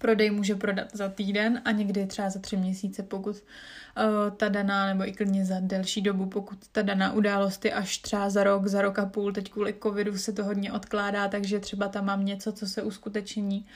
prodej 0.00 0.30
může 0.30 0.54
prodat 0.54 0.88
za 0.92 1.08
týden 1.08 1.62
a 1.64 1.70
někdy 1.70 2.06
třeba 2.06 2.30
za 2.30 2.40
tři 2.40 2.56
měsíce, 2.56 3.02
pokud 3.02 3.36
uh, 3.36 4.36
ta 4.36 4.48
daná, 4.48 4.86
nebo 4.86 5.08
i 5.08 5.12
klidně 5.12 5.44
za 5.44 5.56
delší 5.60 6.02
dobu, 6.02 6.26
pokud 6.26 6.58
ta 6.72 6.82
daná 6.82 7.12
událost 7.12 7.64
je 7.64 7.72
až 7.72 7.98
třeba 7.98 8.30
za 8.30 8.44
rok, 8.44 8.66
za 8.66 8.82
rok 8.82 8.98
a 8.98 9.06
půl, 9.06 9.32
teď 9.32 9.50
kvůli 9.50 9.74
covidu 9.82 10.18
se 10.18 10.32
to 10.32 10.44
hodně 10.44 10.72
odkládá, 10.72 11.28
takže 11.28 11.60
třeba 11.60 11.88
tam 11.88 12.04
mám 12.04 12.24
něco, 12.24 12.52
co 12.52 12.66
se 12.66 12.82
uskuteční 12.82 13.66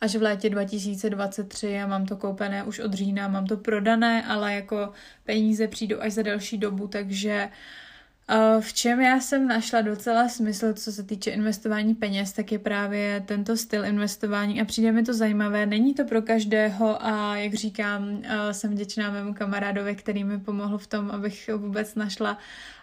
až 0.00 0.16
v 0.16 0.22
létě 0.22 0.50
2023 0.50 1.80
a 1.80 1.86
mám 1.86 2.06
to 2.06 2.16
koupené 2.16 2.64
už 2.64 2.78
od 2.78 2.94
října, 2.94 3.28
mám 3.28 3.46
to 3.46 3.56
prodané, 3.56 4.24
ale 4.26 4.54
jako 4.54 4.92
peníze 5.24 5.68
přijdou 5.68 6.00
až 6.00 6.12
za 6.12 6.22
delší 6.22 6.58
dobu, 6.58 6.88
takže 6.88 7.48
V 8.60 8.72
čem 8.72 9.00
já 9.00 9.20
jsem 9.20 9.48
našla 9.48 9.80
docela 9.80 10.28
smysl, 10.28 10.72
co 10.72 10.92
se 10.92 11.02
týče 11.02 11.30
investování 11.30 11.94
peněz, 11.94 12.32
tak 12.32 12.52
je 12.52 12.58
právě 12.58 13.24
tento 13.26 13.56
styl 13.56 13.84
investování 13.84 14.60
a 14.60 14.64
přijde 14.64 14.92
mi 14.92 15.02
to 15.02 15.14
zajímavé. 15.14 15.66
Není 15.66 15.94
to 15.94 16.04
pro 16.04 16.22
každého 16.22 17.04
a 17.06 17.36
jak 17.36 17.54
říkám, 17.54 18.22
jsem 18.52 18.70
vděčná 18.70 19.10
mému 19.10 19.34
kamarádovi, 19.34 19.94
který 19.94 20.24
mi 20.24 20.38
pomohl 20.38 20.78
v 20.78 20.86
tom, 20.86 21.10
abych 21.10 21.50
vůbec 21.56 21.94
našla 21.94 22.38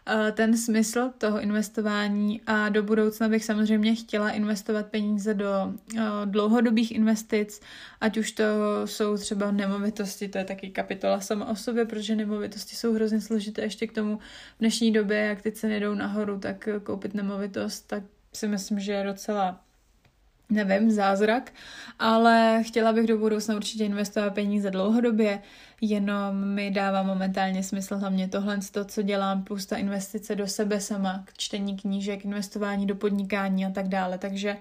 Eh, 0.08 0.32
ten 0.32 0.58
smysl 0.58 1.12
toho 1.18 1.42
investování 1.42 2.42
a 2.48 2.70
do 2.70 2.84
budoucna 2.84 3.30
bych 3.30 3.46
samozřejmě 3.46 3.96
chtěla 3.96 4.30
investovat 4.30 4.86
peníze 4.86 5.34
do 5.34 5.74
eh, 5.98 6.02
dlouhodobých 6.26 6.92
investic, 6.92 7.62
ať 8.02 8.18
už 8.18 8.32
to 8.32 8.44
jsou 8.86 9.18
třeba 9.18 9.52
nemovitosti, 9.52 10.28
to 10.28 10.38
je 10.38 10.46
taky 10.46 10.70
kapitola 10.70 11.22
sama 11.22 11.50
o 11.50 11.56
sobě, 11.56 11.86
protože 11.86 12.16
nemovitosti 12.16 12.76
jsou 12.76 12.94
hrozně 12.94 13.22
složité 13.22 13.62
ještě 13.62 13.88
k 13.88 13.92
tomu 13.92 14.18
v 14.18 14.60
dnešní 14.60 14.92
době, 14.92 15.35
jak 15.36 15.44
ty 15.44 15.52
ceny 15.52 15.80
jdou 15.80 15.94
nahoru, 15.94 16.40
tak 16.40 16.70
koupit 16.84 17.14
nemovitost, 17.14 17.88
tak 17.88 18.04
si 18.34 18.48
myslím, 18.48 18.80
že 18.80 18.92
je 18.92 19.04
docela 19.04 19.65
nevím, 20.50 20.92
zázrak, 20.92 21.52
ale 22.00 22.64
chtěla 22.66 22.94
bych 22.94 23.08
do 23.08 23.18
budoucna 23.18 23.56
určitě 23.56 23.86
investovat 23.86 24.34
peníze 24.34 24.72
dlouhodobě, 24.72 25.42
jenom 25.82 26.48
mi 26.48 26.72
dává 26.72 27.04
momentálně 27.04 27.64
smysl 27.64 27.98
hlavně 27.98 28.28
tohle, 28.28 28.60
to, 28.72 28.86
co 28.86 29.02
dělám, 29.02 29.44
plus 29.44 29.66
ta 29.66 29.78
investice 29.78 30.36
do 30.36 30.48
sebe 30.48 30.80
sama, 30.80 31.24
k 31.26 31.38
čtení 31.38 31.78
knížek, 31.78 32.26
investování 32.26 32.88
do 32.88 32.96
podnikání 32.96 33.66
a 33.66 33.70
tak 33.70 33.88
dále. 33.88 34.18
Takže 34.18 34.58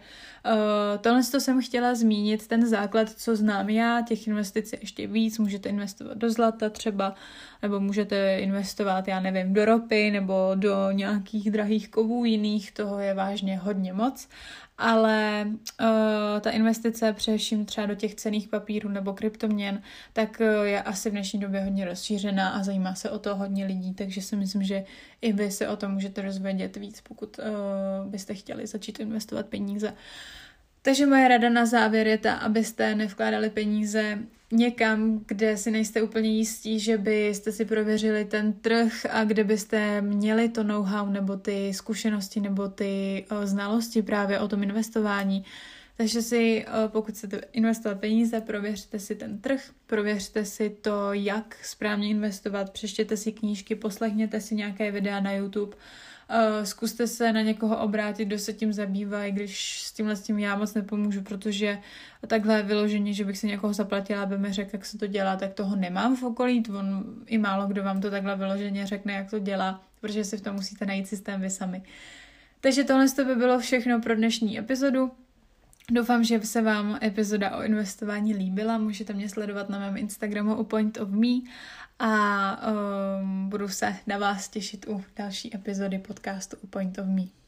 uh, 0.46 0.52
tohle 1.00 1.22
to 1.30 1.40
jsem 1.40 1.62
chtěla 1.62 1.94
zmínit, 1.94 2.46
ten 2.46 2.68
základ, 2.68 3.10
co 3.10 3.36
znám 3.36 3.68
já, 3.68 4.02
těch 4.02 4.26
investic 4.26 4.72
je 4.72 4.78
ještě 4.82 5.06
víc, 5.06 5.38
můžete 5.38 5.68
investovat 5.68 6.18
do 6.18 6.30
zlata 6.30 6.70
třeba, 6.70 7.14
nebo 7.62 7.80
můžete 7.80 8.38
investovat, 8.38 9.08
já 9.08 9.20
nevím, 9.20 9.54
do 9.54 9.64
ropy 9.64 10.10
nebo 10.10 10.50
do 10.54 10.90
nějakých 10.90 11.50
drahých 11.50 11.88
kovů 11.88 12.24
jiných, 12.24 12.72
toho 12.72 12.98
je 12.98 13.14
vážně 13.14 13.56
hodně 13.56 13.92
moc 13.92 14.28
ale 14.78 15.46
uh, 15.46 15.86
ta 16.40 16.50
investice 16.50 17.12
především 17.12 17.64
třeba 17.64 17.86
do 17.86 17.94
těch 17.94 18.14
cených 18.14 18.48
papírů 18.48 18.88
nebo 18.88 19.12
kryptoměn, 19.12 19.82
tak 20.12 20.40
uh, 20.40 20.64
je 20.64 20.82
asi 20.82 21.10
v 21.10 21.12
dnešní 21.12 21.40
době 21.40 21.60
hodně 21.60 21.84
rozšířená 21.84 22.48
a 22.48 22.62
zajímá 22.62 22.94
se 22.94 23.10
o 23.10 23.18
to 23.18 23.36
hodně 23.36 23.66
lidí, 23.66 23.94
takže 23.94 24.22
si 24.22 24.36
myslím, 24.36 24.62
že 24.62 24.84
i 25.20 25.32
vy 25.32 25.50
se 25.50 25.68
o 25.68 25.76
tom 25.76 25.92
můžete 25.92 26.22
rozvědět 26.22 26.76
víc, 26.76 27.00
pokud 27.00 27.38
uh, 27.38 27.44
byste 28.10 28.34
chtěli 28.34 28.66
začít 28.66 29.00
investovat 29.00 29.46
peníze. 29.46 29.94
Takže 30.82 31.06
moje 31.06 31.28
rada 31.28 31.48
na 31.48 31.66
závěr 31.66 32.06
je 32.06 32.18
ta, 32.18 32.34
abyste 32.34 32.94
nevkládali 32.94 33.50
peníze 33.50 34.18
někam, 34.54 35.20
kde 35.26 35.56
si 35.56 35.70
nejste 35.70 36.02
úplně 36.02 36.28
jistí, 36.28 36.80
že 36.80 36.98
byste 36.98 37.52
si 37.52 37.64
prověřili 37.64 38.24
ten 38.24 38.52
trh 38.52 39.06
a 39.10 39.24
kde 39.24 39.44
byste 39.44 40.00
měli 40.00 40.48
to 40.48 40.62
know-how 40.62 41.10
nebo 41.10 41.36
ty 41.36 41.74
zkušenosti 41.74 42.40
nebo 42.40 42.68
ty 42.68 43.24
o, 43.30 43.46
znalosti 43.46 44.02
právě 44.02 44.40
o 44.40 44.48
tom 44.48 44.62
investování. 44.62 45.44
Takže 45.96 46.22
si, 46.22 46.66
pokud 46.86 47.14
chcete 47.14 47.40
investovat 47.52 48.00
peníze, 48.00 48.40
prověřte 48.40 48.98
si 48.98 49.14
ten 49.14 49.38
trh, 49.38 49.70
prověřte 49.86 50.44
si 50.44 50.70
to, 50.70 51.12
jak 51.12 51.56
správně 51.64 52.08
investovat, 52.08 52.70
přečtěte 52.70 53.16
si 53.16 53.32
knížky, 53.32 53.74
poslechněte 53.74 54.40
si 54.40 54.54
nějaké 54.54 54.90
videa 54.90 55.20
na 55.20 55.32
YouTube, 55.32 55.76
Uh, 56.30 56.64
zkuste 56.64 57.06
se 57.06 57.32
na 57.32 57.40
někoho 57.40 57.78
obrátit, 57.78 58.24
kdo 58.24 58.38
se 58.38 58.52
tím 58.52 58.72
zabývá, 58.72 59.24
i 59.24 59.32
když 59.32 59.82
s 59.82 59.92
tímhle 59.92 60.16
s 60.16 60.22
tím 60.22 60.38
já 60.38 60.56
moc 60.56 60.74
nepomůžu, 60.74 61.22
protože 61.22 61.78
takhle 62.26 62.62
vyloženě, 62.62 63.12
že 63.12 63.24
bych 63.24 63.38
si 63.38 63.46
někoho 63.46 63.72
zaplatila, 63.72 64.22
aby 64.22 64.38
mi 64.38 64.52
řekl, 64.52 64.70
jak 64.72 64.84
se 64.84 64.98
to 64.98 65.06
dělá, 65.06 65.36
tak 65.36 65.54
toho 65.54 65.76
nemám 65.76 66.16
v 66.16 66.22
okolí. 66.22 66.62
On 66.78 67.04
i 67.26 67.38
málo 67.38 67.66
kdo 67.66 67.82
vám 67.82 68.00
to 68.00 68.10
takhle 68.10 68.36
vyloženě 68.36 68.86
řekne, 68.86 69.12
jak 69.12 69.30
to 69.30 69.38
dělá, 69.38 69.84
protože 70.00 70.24
si 70.24 70.36
v 70.36 70.40
tom 70.40 70.54
musíte 70.54 70.86
najít 70.86 71.08
systém 71.08 71.40
vy 71.40 71.50
sami. 71.50 71.82
Takže 72.60 72.84
tohle 72.84 73.06
by 73.24 73.34
bylo 73.34 73.58
všechno 73.58 74.00
pro 74.00 74.16
dnešní 74.16 74.58
epizodu. 74.58 75.10
Doufám, 75.90 76.24
že 76.24 76.40
se 76.40 76.62
vám 76.62 76.98
epizoda 77.02 77.56
o 77.56 77.62
investování 77.62 78.34
líbila. 78.34 78.78
Můžete 78.78 79.12
mě 79.12 79.28
sledovat 79.28 79.68
na 79.68 79.78
mém 79.78 79.96
Instagramu 79.96 80.56
u 80.56 80.64
Point 80.64 80.98
of 81.00 81.08
Me 81.08 81.40
a 81.98 82.72
um, 83.20 83.48
budu 83.48 83.68
se 83.68 83.96
na 84.06 84.18
vás 84.18 84.48
těšit 84.48 84.88
u 84.88 85.04
další 85.16 85.54
epizody 85.54 85.98
podcastu 85.98 86.56
u 86.62 86.66
Point 86.66 86.98
of 86.98 87.06
Me. 87.06 87.43